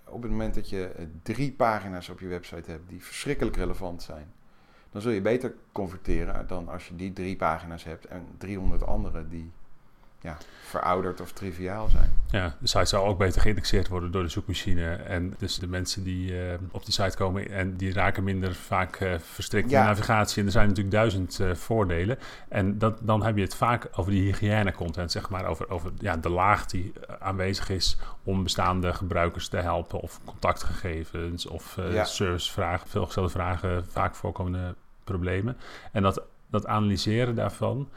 op 0.03 0.21
het 0.21 0.32
moment 0.32 0.56
dat 0.56 0.69
je 0.69 1.08
drie 1.23 1.51
pagina's 1.51 2.10
op 2.10 2.19
je 2.19 2.27
website 2.27 2.71
hebt 2.71 2.89
die 2.89 3.03
verschrikkelijk 3.03 3.56
relevant 3.56 4.03
zijn 4.03 4.34
dan 4.97 5.05
zul 5.05 5.15
je 5.15 5.21
beter 5.21 5.53
converteren 5.71 6.47
dan 6.47 6.69
als 6.69 6.88
je 6.88 6.95
die 6.95 7.13
drie 7.13 7.36
pagina's 7.36 7.83
hebt 7.83 8.05
en 8.05 8.25
300 8.38 8.86
andere 8.86 9.27
die 9.27 9.51
ja, 10.21 10.38
verouderd 10.63 11.21
of 11.21 11.31
triviaal 11.31 11.89
zijn. 11.89 12.10
Ja, 12.29 12.55
de 12.60 12.67
site 12.67 12.86
zou 12.86 13.07
ook 13.07 13.17
beter 13.17 13.41
geïndexeerd 13.41 13.88
worden 13.88 14.12
door 14.12 14.23
de 14.23 14.29
zoekmachine. 14.29 14.93
En 14.93 15.33
dus 15.38 15.60
de 15.60 15.67
mensen 15.67 16.03
die 16.03 16.31
uh, 16.31 16.53
op 16.71 16.86
die 16.86 16.93
site 16.93 17.17
komen 17.17 17.49
en 17.49 17.75
die 17.75 17.93
raken 17.93 18.23
minder 18.23 18.55
vaak 18.55 18.99
uh, 18.99 19.19
verstrikt 19.19 19.69
ja. 19.69 19.79
in 19.79 19.86
navigatie. 19.86 20.39
En 20.39 20.45
er 20.45 20.51
zijn 20.51 20.67
natuurlijk 20.67 20.95
duizend 20.95 21.39
uh, 21.39 21.53
voordelen. 21.53 22.17
En 22.49 22.77
dat, 22.77 22.99
dan 23.01 23.23
heb 23.23 23.36
je 23.36 23.43
het 23.43 23.55
vaak 23.55 23.88
over 23.95 24.12
die 24.12 24.23
hygiëne 24.23 24.71
content, 24.71 25.12
zeg 25.12 25.29
maar. 25.29 25.45
Over, 25.45 25.69
over 25.69 25.91
ja, 25.97 26.17
de 26.17 26.29
laag 26.29 26.65
die 26.65 26.93
aanwezig 27.19 27.69
is 27.69 27.97
om 28.23 28.43
bestaande 28.43 28.93
gebruikers 28.93 29.47
te 29.47 29.57
helpen. 29.57 29.99
Of 29.99 30.19
contactgegevens 30.25 31.45
of 31.45 31.77
ja. 31.91 32.03
servicevragen, 32.03 32.88
veelgestelde 32.88 33.29
vragen, 33.29 33.86
vaak 33.88 34.15
voorkomende 34.15 34.75
problemen. 35.08 35.58
En 35.91 36.02
dat, 36.02 36.22
dat 36.50 36.67
analyseren 36.67 37.36
daarvan 37.36 37.89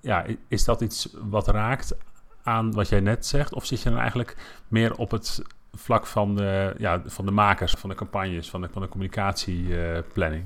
ja, 0.00 0.24
is 0.48 0.64
dat 0.64 0.80
iets 0.80 1.08
wat 1.30 1.48
raakt 1.48 1.94
aan 2.42 2.72
wat 2.72 2.88
jij 2.88 3.00
net 3.00 3.26
zegt? 3.26 3.54
Of 3.54 3.66
zit 3.66 3.82
je 3.82 3.90
dan 3.90 3.98
eigenlijk 3.98 4.36
meer 4.68 4.96
op 4.96 5.10
het 5.10 5.42
vlak 5.72 6.06
van 6.06 6.36
de, 6.36 6.74
ja, 6.78 7.02
van 7.06 7.26
de 7.26 7.30
makers, 7.30 7.72
van 7.72 7.90
de 7.90 7.96
campagnes, 7.96 8.50
van 8.50 8.60
de, 8.60 8.68
van 8.72 8.82
de 8.82 8.88
communicatieplanning? 8.88 10.44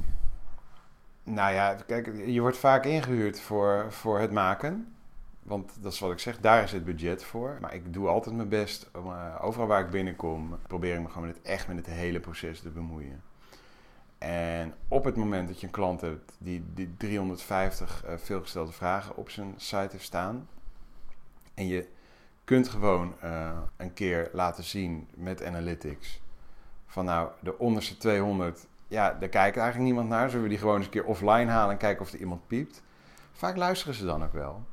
nou 1.26 1.54
ja, 1.54 1.74
kijk, 1.86 2.12
je 2.26 2.40
wordt 2.40 2.56
vaak 2.56 2.84
ingehuurd 2.84 3.40
voor, 3.40 3.86
voor 3.88 4.18
het 4.18 4.32
maken. 4.32 4.96
Want 5.42 5.82
dat 5.82 5.92
is 5.92 5.98
wat 5.98 6.12
ik 6.12 6.18
zeg, 6.18 6.38
daar 6.38 6.62
is 6.62 6.72
het 6.72 6.84
budget 6.84 7.24
voor. 7.24 7.58
Maar 7.60 7.74
ik 7.74 7.92
doe 7.92 8.08
altijd 8.08 8.36
mijn 8.36 8.48
best. 8.48 8.90
Om, 8.94 9.06
uh, 9.06 9.34
overal 9.40 9.66
waar 9.66 9.84
ik 9.84 9.90
binnenkom, 9.90 10.58
probeer 10.66 10.94
ik 10.94 11.00
me 11.00 11.08
gewoon 11.08 11.26
met 11.26 11.36
het, 11.36 11.46
echt 11.46 11.68
met 11.68 11.76
het 11.76 11.86
hele 11.86 12.20
proces 12.20 12.60
te 12.60 12.68
bemoeien. 12.68 13.22
En 14.18 14.74
op 14.88 15.04
het 15.04 15.16
moment 15.16 15.48
dat 15.48 15.60
je 15.60 15.66
een 15.66 15.72
klant 15.72 16.00
hebt 16.00 16.32
die, 16.38 16.64
die 16.74 16.94
350 16.96 18.04
uh, 18.04 18.12
veelgestelde 18.16 18.72
vragen 18.72 19.16
op 19.16 19.30
zijn 19.30 19.54
site 19.56 19.88
heeft 19.90 20.04
staan. 20.04 20.48
En 21.54 21.66
je 21.66 21.88
kunt 22.44 22.68
gewoon 22.68 23.14
uh, 23.24 23.50
een 23.76 23.92
keer 23.92 24.30
laten 24.32 24.64
zien 24.64 25.08
met 25.14 25.44
analytics. 25.44 26.20
Van 26.86 27.04
nou, 27.04 27.30
de 27.40 27.58
onderste 27.58 27.96
200, 27.96 28.66
ja, 28.88 29.16
daar 29.20 29.28
kijkt 29.28 29.56
eigenlijk 29.56 29.78
niemand 29.78 30.08
naar. 30.08 30.28
Zullen 30.28 30.44
we 30.44 30.48
die 30.48 30.58
gewoon 30.58 30.76
eens 30.76 30.84
een 30.84 30.90
keer 30.90 31.04
offline 31.04 31.50
halen 31.50 31.70
en 31.70 31.78
kijken 31.78 32.02
of 32.02 32.12
er 32.12 32.18
iemand 32.18 32.46
piept? 32.46 32.82
Vaak 33.32 33.56
luisteren 33.56 33.94
ze 33.94 34.04
dan 34.04 34.24
ook 34.24 34.32
wel. 34.32 34.64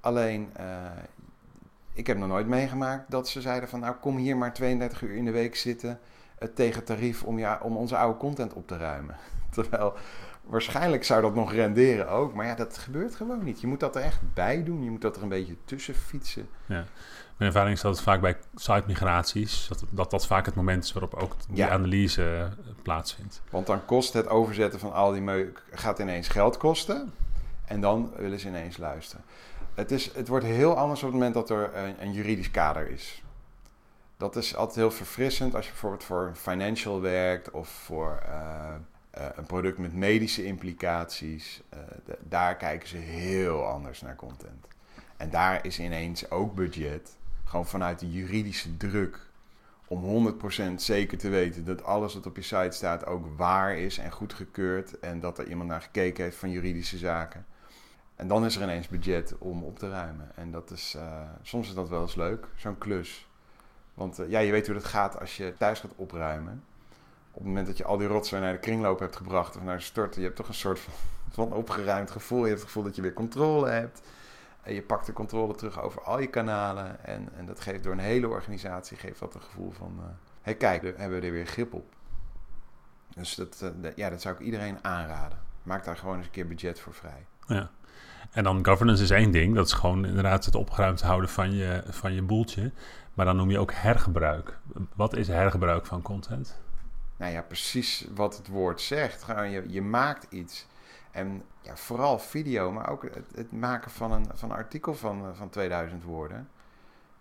Alleen, 0.00 0.52
uh, 0.60 0.66
ik 1.92 2.06
heb 2.06 2.18
nog 2.18 2.28
nooit 2.28 2.46
meegemaakt 2.46 3.10
dat 3.10 3.28
ze 3.28 3.40
zeiden 3.40 3.68
van 3.68 3.80
nou, 3.80 3.94
kom 3.94 4.16
hier 4.16 4.36
maar 4.36 4.52
32 4.52 5.02
uur 5.02 5.14
in 5.14 5.24
de 5.24 5.30
week 5.30 5.56
zitten 5.56 6.00
tegen 6.54 6.84
tarief 6.84 7.22
om, 7.22 7.38
ja, 7.38 7.58
om 7.62 7.76
onze 7.76 7.96
oude 7.96 8.18
content 8.18 8.52
op 8.52 8.66
te 8.66 8.76
ruimen. 8.76 9.16
Terwijl 9.54 9.94
waarschijnlijk 10.46 11.04
zou 11.04 11.22
dat 11.22 11.34
nog 11.34 11.52
renderen 11.52 12.08
ook. 12.08 12.34
Maar 12.34 12.46
ja, 12.46 12.54
dat 12.54 12.78
gebeurt 12.78 13.14
gewoon 13.14 13.44
niet. 13.44 13.60
Je 13.60 13.66
moet 13.66 13.80
dat 13.80 13.96
er 13.96 14.02
echt 14.02 14.20
bij 14.34 14.64
doen. 14.64 14.84
Je 14.84 14.90
moet 14.90 15.00
dat 15.00 15.16
er 15.16 15.22
een 15.22 15.28
beetje 15.28 15.56
tussen 15.64 15.94
fietsen. 15.94 16.48
Ja. 16.66 16.84
Mijn 17.36 17.50
ervaring 17.50 17.76
is 17.76 17.82
dat 17.82 17.94
het 17.94 18.04
vaak 18.04 18.20
bij 18.20 18.36
site-migraties... 18.54 19.68
Dat, 19.68 19.84
dat 19.90 20.10
dat 20.10 20.26
vaak 20.26 20.46
het 20.46 20.54
moment 20.54 20.84
is 20.84 20.92
waarop 20.92 21.14
ook 21.14 21.36
die 21.48 21.64
analyse 21.64 22.24
eh, 22.24 22.72
plaatsvindt. 22.82 23.42
Want 23.50 23.66
dan 23.66 23.84
kost 23.84 24.12
het 24.12 24.28
overzetten 24.28 24.80
van 24.80 24.92
al 24.92 25.12
die 25.12 25.22
meuk... 25.22 25.62
gaat 25.70 25.98
ineens 25.98 26.28
geld 26.28 26.56
kosten. 26.56 27.12
En 27.64 27.80
dan 27.80 28.12
willen 28.16 28.40
ze 28.40 28.48
ineens 28.48 28.76
luisteren. 28.76 29.24
Het, 29.74 29.90
is, 29.90 30.14
het 30.14 30.28
wordt 30.28 30.44
heel 30.44 30.76
anders 30.76 31.00
op 31.02 31.06
het 31.06 31.14
moment 31.14 31.34
dat 31.34 31.50
er 31.50 31.76
een, 31.76 31.94
een 32.00 32.12
juridisch 32.12 32.50
kader 32.50 32.90
is 32.90 33.23
dat 34.16 34.36
is 34.36 34.56
altijd 34.56 34.76
heel 34.76 34.90
verfrissend 34.90 35.54
als 35.54 35.64
je 35.64 35.70
bijvoorbeeld 35.70 36.04
voor 36.04 36.32
financial 36.34 37.00
werkt 37.00 37.50
of 37.50 37.68
voor 37.68 38.22
uh, 38.28 38.74
uh, 39.18 39.26
een 39.34 39.46
product 39.46 39.78
met 39.78 39.94
medische 39.94 40.44
implicaties. 40.44 41.62
Uh, 41.74 41.80
daar 42.28 42.56
kijken 42.56 42.88
ze 42.88 42.96
heel 42.96 43.66
anders 43.66 44.00
naar 44.00 44.16
content. 44.16 44.66
En 45.16 45.30
daar 45.30 45.66
is 45.66 45.80
ineens 45.80 46.30
ook 46.30 46.54
budget, 46.54 47.16
gewoon 47.44 47.66
vanuit 47.66 47.98
de 47.98 48.12
juridische 48.12 48.76
druk, 48.76 49.18
om 49.86 50.34
100% 50.70 50.74
zeker 50.76 51.18
te 51.18 51.28
weten 51.28 51.64
dat 51.64 51.84
alles 51.84 52.14
wat 52.14 52.26
op 52.26 52.36
je 52.36 52.42
site 52.42 52.70
staat 52.70 53.06
ook 53.06 53.26
waar 53.36 53.76
is 53.76 53.98
en 53.98 54.10
goedgekeurd 54.10 54.98
en 54.98 55.20
dat 55.20 55.38
er 55.38 55.48
iemand 55.48 55.68
naar 55.68 55.82
gekeken 55.82 56.24
heeft 56.24 56.36
van 56.36 56.50
juridische 56.50 56.98
zaken. 56.98 57.46
En 58.16 58.28
dan 58.28 58.44
is 58.44 58.56
er 58.56 58.62
ineens 58.62 58.88
budget 58.88 59.38
om 59.38 59.62
op 59.62 59.78
te 59.78 59.88
ruimen. 59.88 60.30
En 60.36 60.50
dat 60.50 60.70
is, 60.70 60.96
soms 61.42 61.68
is 61.68 61.74
dat 61.74 61.88
wel 61.88 62.02
eens 62.02 62.14
leuk, 62.14 62.46
zo'n 62.56 62.78
klus. 62.78 63.26
Want 63.94 64.20
uh, 64.20 64.30
ja, 64.30 64.38
je 64.38 64.52
weet 64.52 64.66
hoe 64.66 64.76
het 64.76 64.84
gaat 64.84 65.20
als 65.20 65.36
je 65.36 65.54
thuis 65.58 65.80
gaat 65.80 65.92
opruimen. 65.96 66.64
Op 67.30 67.40
het 67.40 67.44
moment 67.44 67.66
dat 67.66 67.76
je 67.76 67.84
al 67.84 67.96
die 67.96 68.06
rotzooi 68.06 68.42
naar 68.42 68.52
de 68.52 68.58
kringloop 68.58 68.98
hebt 68.98 69.16
gebracht 69.16 69.56
of 69.56 69.62
naar 69.62 69.76
de 69.76 69.82
storten, 69.82 70.20
je 70.20 70.26
hebt 70.26 70.38
toch 70.38 70.48
een 70.48 70.54
soort 70.54 70.80
van, 71.30 71.52
opgeruimd 71.52 72.10
gevoel. 72.10 72.40
Je 72.40 72.46
hebt 72.46 72.58
het 72.58 72.66
gevoel 72.66 72.82
dat 72.82 72.96
je 72.96 73.02
weer 73.02 73.12
controle 73.12 73.68
hebt. 73.68 74.02
En 74.62 74.74
je 74.74 74.82
pakt 74.82 75.06
de 75.06 75.12
controle 75.12 75.54
terug 75.54 75.80
over 75.80 76.02
al 76.02 76.18
je 76.18 76.26
kanalen. 76.26 77.04
En, 77.04 77.28
en 77.36 77.46
dat 77.46 77.60
geeft 77.60 77.82
door 77.82 77.92
een 77.92 77.98
hele 77.98 78.28
organisatie 78.28 78.96
geeft 78.96 79.20
dat 79.20 79.34
een 79.34 79.42
gevoel 79.42 79.70
van... 79.70 79.94
Uh, 79.98 80.04
hey, 80.42 80.54
kijk, 80.54 80.82
we 80.82 80.94
hebben 80.96 81.22
er 81.22 81.32
weer 81.32 81.46
grip 81.46 81.74
op. 81.74 81.94
Dus 83.14 83.34
dat, 83.34 83.72
uh, 83.82 83.90
ja, 83.94 84.10
dat 84.10 84.22
zou 84.22 84.34
ik 84.34 84.40
iedereen 84.40 84.84
aanraden. 84.84 85.38
Maak 85.62 85.84
daar 85.84 85.96
gewoon 85.96 86.16
eens 86.16 86.26
een 86.26 86.32
keer 86.32 86.46
budget 86.46 86.80
voor 86.80 86.94
vrij. 86.94 87.26
Ja. 87.46 87.70
En 88.34 88.44
dan 88.44 88.64
governance 88.64 89.02
is 89.02 89.10
één 89.10 89.30
ding. 89.30 89.54
Dat 89.54 89.66
is 89.66 89.72
gewoon 89.72 90.06
inderdaad 90.06 90.44
het 90.44 90.54
opgeruimd 90.54 91.02
houden 91.02 91.30
van 91.30 91.54
je, 91.54 91.82
van 91.88 92.12
je 92.14 92.22
boeltje. 92.22 92.72
Maar 93.14 93.26
dan 93.26 93.36
noem 93.36 93.50
je 93.50 93.58
ook 93.58 93.72
hergebruik. 93.72 94.58
Wat 94.94 95.16
is 95.16 95.28
hergebruik 95.28 95.86
van 95.86 96.02
content? 96.02 96.60
Nou 97.16 97.32
ja, 97.32 97.42
precies 97.42 98.06
wat 98.14 98.36
het 98.36 98.48
woord 98.48 98.80
zegt. 98.80 99.24
Je, 99.26 99.64
je 99.68 99.82
maakt 99.82 100.26
iets. 100.32 100.66
En 101.10 101.42
ja, 101.60 101.76
vooral 101.76 102.18
video, 102.18 102.72
maar 102.72 102.90
ook 102.90 103.02
het, 103.34 103.52
maken 103.52 103.90
van 103.90 104.12
een, 104.12 104.26
van 104.34 104.50
artikel 104.50 104.94
van, 104.94 105.36
van 105.36 105.50
2000 105.50 106.02
woorden. 106.04 106.48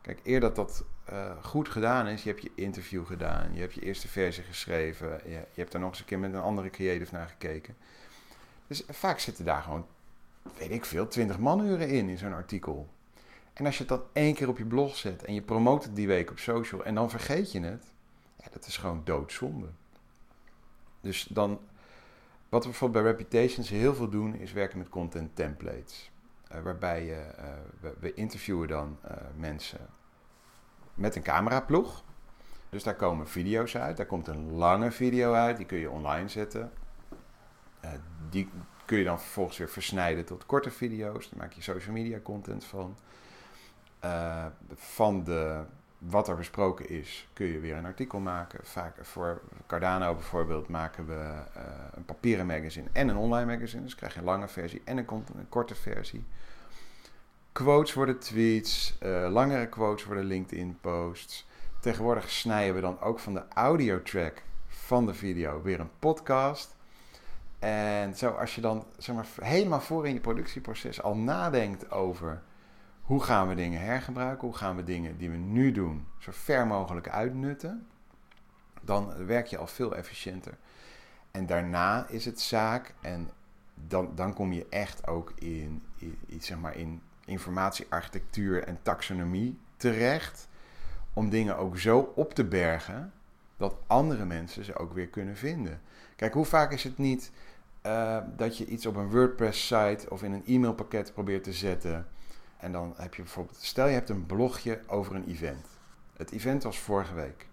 Kijk, 0.01 0.19
eer 0.23 0.39
dat 0.39 0.55
dat 0.55 0.83
uh, 1.11 1.31
goed 1.41 1.69
gedaan 1.69 2.07
is, 2.07 2.23
je 2.23 2.29
hebt 2.29 2.41
je 2.41 2.51
interview 2.55 3.05
gedaan, 3.05 3.53
je 3.53 3.59
hebt 3.59 3.73
je 3.73 3.81
eerste 3.81 4.07
versie 4.07 4.43
geschreven, 4.43 5.09
je, 5.23 5.29
je 5.29 5.59
hebt 5.59 5.71
daar 5.71 5.81
nog 5.81 5.89
eens 5.89 5.99
een 5.99 6.05
keer 6.05 6.19
met 6.19 6.33
een 6.33 6.41
andere 6.41 6.69
creative 6.69 7.13
naar 7.13 7.27
gekeken. 7.27 7.75
Dus 8.67 8.83
vaak 8.89 9.19
zitten 9.19 9.45
daar 9.45 9.61
gewoon, 9.61 9.85
weet 10.57 10.71
ik 10.71 10.85
veel, 10.85 11.07
20 11.07 11.39
manuren 11.39 11.89
in, 11.89 12.09
in 12.09 12.17
zo'n 12.17 12.33
artikel. 12.33 12.89
En 13.53 13.65
als 13.65 13.77
je 13.77 13.83
het 13.83 13.89
dan 13.89 14.03
één 14.13 14.33
keer 14.33 14.47
op 14.47 14.57
je 14.57 14.65
blog 14.65 14.95
zet 14.95 15.23
en 15.23 15.33
je 15.33 15.41
promoot 15.41 15.83
het 15.83 15.95
die 15.95 16.07
week 16.07 16.31
op 16.31 16.39
social 16.39 16.83
en 16.83 16.95
dan 16.95 17.09
vergeet 17.09 17.51
je 17.51 17.61
het, 17.61 17.91
ja, 18.37 18.45
dat 18.51 18.65
is 18.65 18.77
gewoon 18.77 19.01
doodzonde. 19.03 19.67
Dus 21.01 21.23
dan, 21.23 21.59
wat 22.49 22.63
we 22.63 22.69
bijvoorbeeld 22.69 23.03
bij 23.03 23.13
Reputations 23.13 23.69
heel 23.69 23.95
veel 23.95 24.09
doen, 24.09 24.35
is 24.35 24.51
werken 24.51 24.77
met 24.77 24.89
content 24.89 25.35
templates. 25.35 26.11
Uh, 26.51 26.61
waarbij 26.61 27.05
je, 27.05 27.25
uh, 27.39 27.45
we, 27.79 27.93
we, 27.99 28.13
interviewen 28.13 28.67
dan 28.67 28.97
uh, 29.05 29.11
mensen 29.37 29.89
met 30.93 31.15
een 31.15 31.21
cameraploeg. 31.21 32.03
Dus 32.69 32.83
daar 32.83 32.95
komen 32.95 33.27
video's 33.27 33.75
uit. 33.75 33.97
Daar 33.97 34.05
komt 34.05 34.27
een 34.27 34.51
lange 34.51 34.91
video 34.91 35.33
uit, 35.33 35.57
die 35.57 35.65
kun 35.65 35.77
je 35.77 35.89
online 35.89 36.27
zetten. 36.27 36.71
die 38.29 38.49
kun 38.93 39.01
je 39.01 39.07
dan 39.07 39.21
vervolgens 39.21 39.57
weer 39.57 39.69
versnijden 39.69 40.25
tot 40.25 40.45
korte 40.45 40.71
video's. 40.71 41.29
Daar 41.29 41.39
maak 41.39 41.53
je 41.53 41.61
social 41.61 41.93
media 41.93 42.19
content 42.19 42.65
van. 42.65 42.97
Uh, 44.03 44.45
van 44.73 45.23
de, 45.23 45.63
wat 45.97 46.27
er 46.27 46.35
besproken 46.35 46.89
is, 46.89 47.27
kun 47.33 47.45
je 47.45 47.59
weer 47.59 47.75
een 47.75 47.85
artikel 47.85 48.19
maken. 48.19 48.59
Vaak 48.63 48.95
voor 49.01 49.41
Cardano 49.67 50.13
bijvoorbeeld 50.13 50.67
maken 50.67 51.07
we 51.07 51.13
uh, 51.13 51.63
een 51.93 52.05
papieren 52.05 52.45
magazine 52.45 52.87
en 52.91 53.07
een 53.07 53.15
online 53.15 53.53
magazine. 53.53 53.83
Dus 53.83 53.95
krijg 53.95 54.13
je 54.13 54.19
een 54.19 54.25
lange 54.25 54.47
versie 54.47 54.81
en 54.85 54.97
een, 54.97 55.07
een 55.09 55.49
korte 55.49 55.75
versie. 55.75 56.25
Quotes 57.51 57.93
worden 57.93 58.19
tweets, 58.19 58.97
uh, 59.03 59.27
langere 59.31 59.67
quotes 59.67 60.05
worden 60.05 60.25
LinkedIn 60.25 60.77
posts. 60.81 61.47
Tegenwoordig 61.79 62.29
snijden 62.29 62.75
we 62.75 62.81
dan 62.81 63.01
ook 63.01 63.19
van 63.19 63.33
de 63.33 63.43
audio 63.53 64.01
track 64.01 64.41
van 64.67 65.05
de 65.05 65.13
video 65.13 65.61
weer 65.61 65.79
een 65.79 65.99
podcast. 65.99 66.75
En 67.63 68.15
zo 68.15 68.29
als 68.29 68.55
je 68.55 68.61
dan 68.61 68.85
zeg 68.97 69.15
maar, 69.15 69.25
helemaal 69.41 69.81
voor 69.81 70.07
in 70.07 70.13
je 70.13 70.19
productieproces 70.19 71.01
al 71.01 71.15
nadenkt 71.15 71.91
over 71.91 72.41
hoe 73.01 73.23
gaan 73.23 73.47
we 73.47 73.55
dingen 73.55 73.81
hergebruiken? 73.81 74.47
Hoe 74.47 74.57
gaan 74.57 74.75
we 74.75 74.83
dingen 74.83 75.17
die 75.17 75.29
we 75.29 75.37
nu 75.37 75.71
doen 75.71 76.07
zo 76.19 76.31
ver 76.33 76.67
mogelijk 76.67 77.09
uitnutten? 77.09 77.87
Dan 78.81 79.25
werk 79.25 79.47
je 79.47 79.57
al 79.57 79.67
veel 79.67 79.95
efficiënter. 79.95 80.57
En 81.31 81.45
daarna 81.45 82.07
is 82.07 82.25
het 82.25 82.39
zaak, 82.39 82.93
en 83.01 83.29
dan, 83.75 84.11
dan 84.15 84.33
kom 84.33 84.53
je 84.53 84.65
echt 84.69 85.07
ook 85.07 85.33
in, 85.35 85.83
in, 85.97 86.41
zeg 86.41 86.57
maar 86.57 86.75
in 86.75 87.01
informatiearchitectuur 87.25 88.63
en 88.63 88.79
taxonomie 88.81 89.59
terecht. 89.77 90.47
Om 91.13 91.29
dingen 91.29 91.57
ook 91.57 91.77
zo 91.77 92.11
op 92.15 92.33
te 92.33 92.43
bergen 92.43 93.13
dat 93.57 93.75
andere 93.87 94.25
mensen 94.25 94.63
ze 94.65 94.75
ook 94.75 94.93
weer 94.93 95.07
kunnen 95.07 95.37
vinden. 95.37 95.81
Kijk, 96.15 96.33
hoe 96.33 96.45
vaak 96.45 96.71
is 96.71 96.83
het 96.83 96.97
niet 96.97 97.31
uh, 97.85 98.17
dat 98.35 98.57
je 98.57 98.65
iets 98.65 98.85
op 98.85 98.95
een 98.95 99.09
WordPress-site 99.09 100.09
of 100.09 100.23
in 100.23 100.31
een 100.31 100.43
e-mailpakket 100.45 101.13
probeert 101.13 101.43
te 101.43 101.53
zetten 101.53 102.07
en 102.63 102.71
dan 102.71 102.93
heb 102.97 103.13
je 103.13 103.21
bijvoorbeeld, 103.21 103.57
stel 103.61 103.87
je 103.87 103.93
hebt 103.93 104.09
een 104.09 104.25
blogje 104.25 104.79
over 104.87 105.15
een 105.15 105.27
event. 105.27 105.67
Het 106.17 106.31
event 106.31 106.63
was 106.63 106.79
vorige 106.79 107.13
week. 107.13 107.47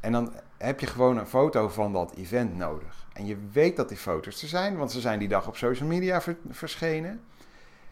En 0.00 0.12
dan 0.12 0.32
heb 0.58 0.80
je 0.80 0.86
gewoon 0.86 1.18
een 1.18 1.26
foto 1.26 1.68
van 1.68 1.92
dat 1.92 2.14
event 2.14 2.56
nodig. 2.56 3.06
En 3.12 3.26
je 3.26 3.36
weet 3.52 3.76
dat 3.76 3.88
die 3.88 3.98
foto's 3.98 4.42
er 4.42 4.48
zijn, 4.48 4.76
want 4.76 4.92
ze 4.92 5.00
zijn 5.00 5.18
die 5.18 5.28
dag 5.28 5.46
op 5.46 5.56
social 5.56 5.88
media 5.88 6.22
verschenen. 6.50 7.20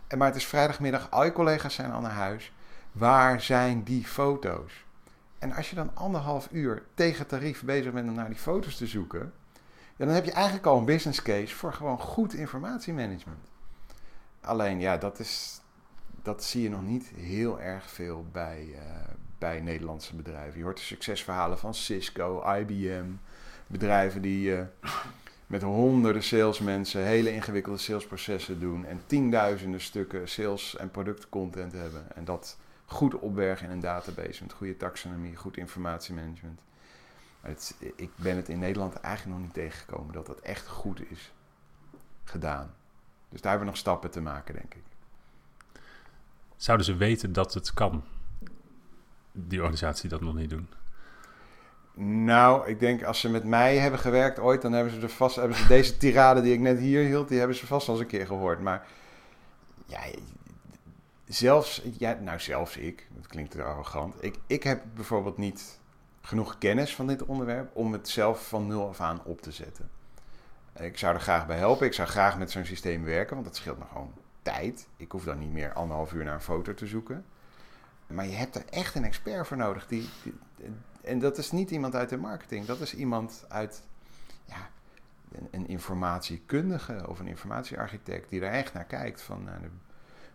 En 0.07 0.19
maar 0.19 0.27
het 0.27 0.37
is 0.37 0.47
vrijdagmiddag, 0.47 1.11
al 1.11 1.25
je 1.25 1.33
collega's 1.33 1.75
zijn 1.75 1.93
al 1.93 2.01
naar 2.01 2.11
huis. 2.11 2.53
Waar 2.93 3.41
zijn 3.41 3.83
die 3.83 4.05
foto's? 4.05 4.85
En 5.39 5.53
als 5.53 5.71
je 5.71 5.77
dan 5.77 5.91
anderhalf 5.95 6.49
uur 6.53 6.83
tegen 6.95 7.27
tarief 7.27 7.65
bezig 7.65 7.93
bent 7.93 8.09
om 8.09 8.15
naar 8.15 8.29
die 8.29 8.39
foto's 8.39 8.77
te 8.77 8.87
zoeken, 8.87 9.33
dan 10.07 10.15
heb 10.15 10.25
je 10.25 10.33
eigenlijk 10.33 10.67
al 10.67 10.79
een 10.79 10.85
business 10.85 11.23
case 11.23 11.55
voor 11.55 11.73
gewoon 11.73 11.99
goed 11.99 12.35
informatiemanagement. 12.35 13.51
Alleen 14.41 14.81
ja, 14.81 14.97
dat, 14.97 15.19
is, 15.19 15.61
dat 16.23 16.45
zie 16.45 16.63
je 16.63 16.71
nog 16.71 16.83
niet 16.83 17.09
heel 17.17 17.61
erg 17.61 17.91
veel 17.91 18.27
bij, 18.33 18.67
uh, 18.73 18.81
bij 19.39 19.61
Nederlandse 19.61 20.17
bedrijven. 20.17 20.59
Je 20.59 20.65
hoort 20.65 20.77
de 20.77 20.83
succesverhalen 20.83 21.59
van 21.59 21.75
Cisco, 21.75 22.53
IBM, 22.55 23.07
bedrijven 23.67 24.23
die 24.23 24.51
uh, 24.51 24.61
met 25.47 25.63
honderden 25.63 26.23
salesmensen 26.23 27.03
hele 27.03 27.33
ingewikkelde 27.33 27.79
salesprocessen 27.79 28.61
doen 28.61 28.85
en 28.85 29.01
tienduizenden 29.07 29.81
stukken 29.81 30.29
sales- 30.29 30.77
en 30.77 30.91
productcontent 30.91 31.73
hebben. 31.73 32.17
En 32.17 32.25
dat 32.25 32.59
goed 32.85 33.15
opbergen 33.15 33.67
in 33.67 33.73
een 33.73 33.81
database 33.81 34.43
met 34.43 34.53
goede 34.53 34.77
taxonomie, 34.77 35.37
goed 35.37 35.57
informatiemanagement. 35.57 36.61
Het, 37.40 37.74
ik 37.96 38.11
ben 38.16 38.37
het 38.37 38.48
in 38.48 38.59
Nederland 38.59 38.94
eigenlijk 38.94 39.37
nog 39.37 39.46
niet 39.46 39.55
tegengekomen 39.55 40.12
dat 40.12 40.27
dat 40.27 40.40
echt 40.40 40.66
goed 40.66 41.11
is 41.11 41.33
gedaan. 42.24 42.74
Dus 43.29 43.40
daar 43.40 43.51
hebben 43.51 43.68
we 43.68 43.74
nog 43.74 43.81
stappen 43.81 44.11
te 44.11 44.20
maken, 44.20 44.55
denk 44.55 44.74
ik. 44.74 44.83
Zouden 46.57 46.87
ze 46.87 46.96
weten 46.96 47.33
dat 47.33 47.55
het 47.55 47.74
kan? 47.74 48.05
Die 49.33 49.59
organisatie 49.59 50.09
dat 50.09 50.20
nog 50.20 50.35
niet 50.35 50.51
doen? 50.51 50.68
Nou, 52.01 52.68
ik 52.68 52.81
denk 52.81 53.03
als 53.03 53.20
ze 53.20 53.29
met 53.29 53.44
mij 53.44 53.79
hebben 53.79 54.01
gewerkt 54.01 54.38
ooit, 54.38 54.62
dan 54.62 54.72
hebben 54.72 54.92
ze 54.92 55.01
er 55.01 55.09
vast, 55.09 55.37
hebben 55.37 55.57
ze 55.57 55.66
deze 55.66 55.96
tirade 55.96 56.40
die 56.40 56.53
ik 56.53 56.61
net 56.61 56.79
hier 56.79 57.05
hield, 57.05 57.29
die 57.29 57.38
hebben 57.38 57.57
ze 57.57 57.66
vast 57.66 57.88
al 57.88 57.94
eens 57.94 58.03
een 58.03 58.09
keer 58.09 58.27
gehoord. 58.27 58.61
Maar 58.61 58.87
ja, 59.87 60.01
zelfs, 61.24 61.83
ja, 61.98 62.18
nou 62.20 62.40
zelfs 62.40 62.77
ik, 62.77 63.07
dat 63.14 63.27
klinkt 63.27 63.59
arrogant, 63.59 64.14
ik, 64.24 64.38
ik 64.46 64.62
heb 64.62 64.83
bijvoorbeeld 64.94 65.37
niet 65.37 65.79
genoeg 66.29 66.59
kennis 66.59 66.95
van 66.95 67.07
dit 67.07 67.25
onderwerp 67.25 67.77
om 67.77 67.93
het 67.93 68.09
zelf 68.09 68.49
van 68.49 68.67
nul 68.67 68.88
af 68.88 69.01
aan 69.01 69.25
op 69.25 69.41
te 69.41 69.53
zetten. 69.53 69.91
Ik 70.79 70.99
zou 70.99 71.14
er 71.14 71.21
graag 71.21 71.47
bij 71.47 71.57
helpen. 71.57 71.87
Ik 71.87 71.93
zou 71.93 72.09
graag 72.09 72.38
met 72.38 72.51
zo'n 72.51 72.64
systeem 72.64 73.05
werken, 73.05 73.35
want 73.35 73.47
dat 73.47 73.57
scheelt 73.57 73.79
me 73.79 73.85
gewoon 73.85 74.12
tijd. 74.43 74.88
Ik 74.97 75.12
hoef 75.12 75.25
dan 75.25 75.38
niet 75.38 75.53
meer 75.53 75.73
anderhalf 75.73 76.12
uur 76.12 76.25
naar 76.25 76.35
een 76.35 76.41
foto 76.41 76.75
te 76.75 76.87
zoeken. 76.87 77.25
Maar 78.07 78.27
je 78.27 78.35
hebt 78.35 78.55
er 78.57 78.64
echt 78.71 78.95
een 78.95 79.05
expert 79.05 79.47
voor 79.47 79.57
nodig. 79.57 79.87
Die, 79.87 80.09
en 81.01 81.19
dat 81.19 81.38
is 81.38 81.51
niet 81.53 81.71
iemand 81.71 81.95
uit 81.95 82.09
de 82.09 82.17
marketing. 82.17 82.67
Dat 82.67 82.81
is 82.81 82.95
iemand 82.95 83.45
uit 83.49 83.83
ja, 84.45 84.71
een, 85.33 85.49
een 85.51 85.69
informatiekundige 85.69 87.05
of 87.09 87.19
een 87.19 87.29
informatiearchitect 87.29 88.31
die 88.31 88.41
er 88.41 88.53
echt 88.53 88.73
naar 88.73 88.85
kijkt. 88.85 89.23
Van 89.23 89.45
nou, 89.45 89.59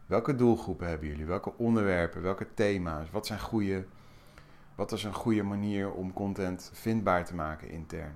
welke 0.06 0.36
doelgroepen 0.36 0.88
hebben 0.88 1.08
jullie? 1.08 1.26
Welke 1.26 1.58
onderwerpen? 1.58 2.22
Welke 2.22 2.48
thema's? 2.54 3.10
Wat 3.12 3.26
zijn 3.26 3.40
goede 3.40 3.86
wat 4.76 4.92
is 4.92 5.04
een 5.04 5.14
goede 5.14 5.44
manier 5.44 5.92
om 5.92 6.14
content 6.14 6.72
vindbaar 6.74 7.26
te 7.26 7.36
maken 7.36 7.70
intern? 7.70 8.14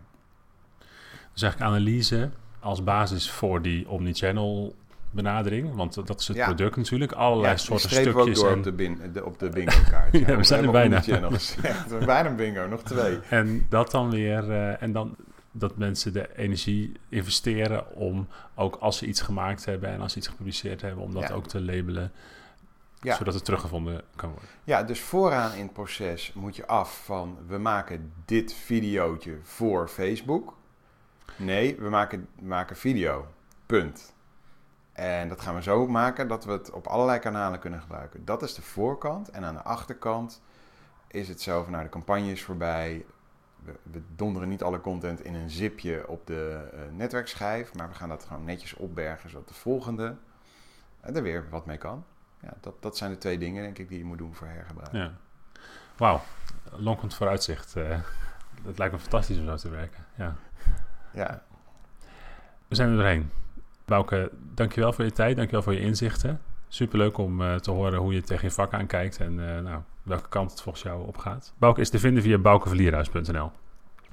Dus 1.33 1.41
eigenlijk 1.41 1.71
analyse 1.71 2.29
als 2.59 2.83
basis 2.83 3.31
voor 3.31 3.61
die 3.61 3.89
omnichannel 3.89 4.75
benadering, 5.11 5.75
want 5.75 6.07
dat 6.07 6.19
is 6.19 6.27
het 6.27 6.43
product 6.43 6.75
natuurlijk. 6.75 7.11
Allerlei 7.11 7.51
ja, 7.51 7.57
soorten 7.57 7.89
stukjes. 7.89 8.15
ook 8.15 8.35
door 8.35 8.51
en... 8.51 8.57
op, 8.57 8.63
de 8.63 8.71
bin, 8.71 8.99
de, 9.13 9.25
op 9.25 9.39
de 9.39 9.49
bingo 9.49 9.79
kaart. 9.89 10.17
ja, 10.27 10.35
we 10.35 10.43
zijn 10.43 10.63
er 10.63 10.71
bijna. 10.71 11.01
we 11.01 12.03
bijna 12.05 12.29
bingo, 12.29 12.67
nog 12.67 12.83
twee. 12.83 13.19
En 13.29 13.65
dat 13.69 13.91
dan 13.91 14.09
weer, 14.09 14.49
uh, 14.49 14.81
en 14.81 14.91
dan 14.91 15.15
dat 15.51 15.77
mensen 15.77 16.13
de 16.13 16.37
energie 16.37 16.91
investeren 17.09 17.95
om 17.95 18.27
ook 18.55 18.75
als 18.75 18.97
ze 18.97 19.05
iets 19.05 19.21
gemaakt 19.21 19.65
hebben 19.65 19.89
en 19.89 20.01
als 20.01 20.11
ze 20.11 20.17
iets 20.17 20.27
gepubliceerd 20.27 20.81
hebben, 20.81 21.03
om 21.03 21.13
dat 21.13 21.31
ook 21.31 21.47
te 21.47 21.61
labelen 21.61 22.11
zodat 23.01 23.33
het 23.33 23.45
teruggevonden 23.45 24.01
kan 24.15 24.29
worden. 24.29 24.49
Ja, 24.63 24.83
dus 24.83 25.01
vooraan 25.01 25.53
in 25.53 25.63
het 25.63 25.73
proces 25.73 26.33
moet 26.33 26.55
je 26.55 26.67
af 26.67 27.05
van 27.05 27.37
we 27.47 27.57
maken 27.57 28.13
dit 28.25 28.53
videootje 28.53 29.37
voor 29.43 29.87
Facebook. 29.87 30.55
Nee, 31.35 31.75
we 31.75 31.89
maken, 31.89 32.27
maken 32.41 32.75
video. 32.75 33.27
Punt. 33.65 34.13
En 34.93 35.27
dat 35.29 35.41
gaan 35.41 35.55
we 35.55 35.61
zo 35.61 35.87
maken 35.87 36.27
dat 36.27 36.45
we 36.45 36.51
het 36.51 36.71
op 36.71 36.87
allerlei 36.87 37.19
kanalen 37.19 37.59
kunnen 37.59 37.81
gebruiken. 37.81 38.25
Dat 38.25 38.41
is 38.41 38.53
de 38.53 38.61
voorkant. 38.61 39.29
En 39.29 39.43
aan 39.43 39.53
de 39.53 39.63
achterkant 39.63 40.41
is 41.07 41.27
het 41.27 41.41
zo 41.41 41.63
van 41.63 41.71
nou 41.71 41.83
de 41.83 41.89
campagne 41.89 42.31
is 42.31 42.43
voorbij. 42.43 43.05
We, 43.63 43.75
we 43.91 44.01
donderen 44.15 44.49
niet 44.49 44.63
alle 44.63 44.81
content 44.81 45.23
in 45.23 45.35
een 45.35 45.49
zipje 45.49 46.07
op 46.07 46.27
de 46.27 46.69
uh, 46.73 46.79
netwerkschijf. 46.91 47.73
Maar 47.73 47.89
we 47.89 47.95
gaan 47.95 48.09
dat 48.09 48.25
gewoon 48.25 48.45
netjes 48.45 48.73
opbergen 48.73 49.29
zodat 49.29 49.47
de 49.47 49.53
volgende 49.53 50.15
er 51.01 51.23
weer 51.23 51.47
wat 51.49 51.65
mee 51.65 51.77
kan 51.77 52.03
ja, 52.41 52.53
dat, 52.61 52.81
dat 52.81 52.97
zijn 52.97 53.11
de 53.11 53.17
twee 53.17 53.37
dingen, 53.37 53.63
denk 53.63 53.77
ik, 53.77 53.89
die 53.89 53.97
je 53.97 54.05
moet 54.05 54.17
doen 54.17 54.35
voor 54.35 54.47
hergebruik. 54.47 54.91
Ja. 54.91 55.11
Wauw, 55.97 56.21
lonkend 56.71 57.13
vooruitzicht. 57.13 57.75
Uh, 57.77 57.99
het 58.65 58.77
lijkt 58.77 58.93
me 58.93 58.99
fantastisch 58.99 59.37
om 59.37 59.45
zo 59.45 59.55
te 59.55 59.69
werken. 59.69 60.05
Ja. 60.15 60.35
ja. 61.13 61.43
We 62.67 62.75
zijn 62.75 62.89
er 62.89 62.95
doorheen. 62.95 63.31
Bouke, 63.85 64.31
dankjewel 64.53 64.93
voor 64.93 65.03
je 65.03 65.11
tijd, 65.11 65.35
dankjewel 65.35 65.63
voor 65.63 65.73
je 65.73 65.79
inzichten. 65.79 66.41
Superleuk 66.67 67.17
om 67.17 67.41
uh, 67.41 67.55
te 67.55 67.71
horen 67.71 67.99
hoe 67.99 68.13
je 68.13 68.21
tegen 68.21 68.47
je 68.47 68.53
vak 68.53 68.73
aankijkt 68.73 69.19
en 69.19 69.33
uh, 69.33 69.59
nou, 69.59 69.81
welke 70.03 70.29
kant 70.29 70.51
het 70.51 70.61
volgens 70.61 70.83
jou 70.83 71.07
opgaat. 71.07 71.53
Bouke 71.57 71.81
is 71.81 71.89
te 71.89 71.99
vinden 71.99 72.23
via 72.23 72.37
boukeverlierhuis.nl. 72.37 73.51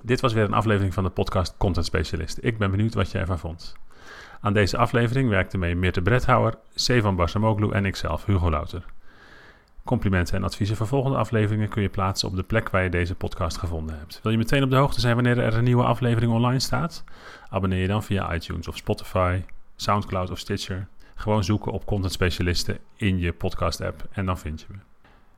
Dit 0.00 0.20
was 0.20 0.32
weer 0.32 0.44
een 0.44 0.52
aflevering 0.52 0.94
van 0.94 1.04
de 1.04 1.10
podcast 1.10 1.54
Content 1.56 1.87
Specialist. 1.87 2.38
Ik 2.40 2.58
ben 2.58 2.70
benieuwd 2.70 2.94
wat 2.94 3.10
je 3.10 3.18
ervan 3.18 3.38
vond. 3.38 3.76
Aan 4.44 4.52
deze 4.52 4.76
aflevering 4.76 5.28
werkten 5.28 5.59
mee 5.59 5.76
Meerte 5.76 6.02
Bredhouwer, 6.02 6.54
Sevan 6.74 7.16
Barsamoglu 7.16 7.70
en 7.70 7.85
ikzelf, 7.85 8.24
Hugo 8.24 8.50
Louter. 8.50 8.85
Complimenten 9.85 10.37
en 10.37 10.44
adviezen 10.44 10.76
voor 10.76 10.87
volgende 10.87 11.16
afleveringen 11.16 11.68
kun 11.68 11.83
je 11.83 11.88
plaatsen 11.88 12.28
op 12.28 12.37
de 12.37 12.42
plek 12.42 12.68
waar 12.68 12.83
je 12.83 12.90
deze 12.90 13.14
podcast 13.14 13.57
gevonden 13.57 13.98
hebt. 13.98 14.20
Wil 14.22 14.33
je 14.33 14.38
meteen 14.38 14.62
op 14.62 14.70
de 14.70 14.76
hoogte 14.76 15.00
zijn 15.00 15.14
wanneer 15.14 15.38
er 15.38 15.54
een 15.54 15.64
nieuwe 15.64 15.85
aflevering 15.85 16.33
online 16.33 16.61
staat? 16.61 17.04
Abonneer 17.48 17.80
je 17.80 17.87
dan 17.87 18.02
via 18.02 18.35
iTunes 18.35 18.68
of 18.68 18.76
Spotify, 18.76 19.40
Soundcloud 19.76 20.30
of 20.30 20.38
Stitcher. 20.38 20.87
Gewoon 21.14 21.44
zoeken 21.44 21.72
op 21.72 21.87
content 21.87 22.12
specialisten 22.12 22.78
in 22.96 23.18
je 23.18 23.33
podcast 23.33 23.80
app 23.80 24.09
en 24.12 24.26
dan 24.26 24.38
vind 24.38 24.61
je 24.61 24.66
me. 24.70 24.78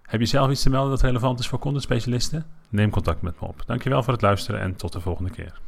Heb 0.03 0.21
je 0.21 0.27
zelf 0.27 0.51
iets 0.51 0.63
te 0.63 0.71
melden 0.71 0.91
dat 0.91 1.03
relevant 1.03 1.39
is 1.39 1.49
voor 1.49 1.59
content 1.59 1.83
specialisten? 1.83 2.47
Neem 2.69 2.91
contact 2.91 3.23
met 3.23 3.41
me 3.41 3.47
op. 3.47 3.63
Dankjewel 3.67 4.03
voor 4.03 4.13
het 4.13 4.23
luisteren 4.23 4.61
en 4.61 4.77
tot 4.77 4.93
de 4.93 5.01
volgende 5.01 5.31
keer. 5.31 5.61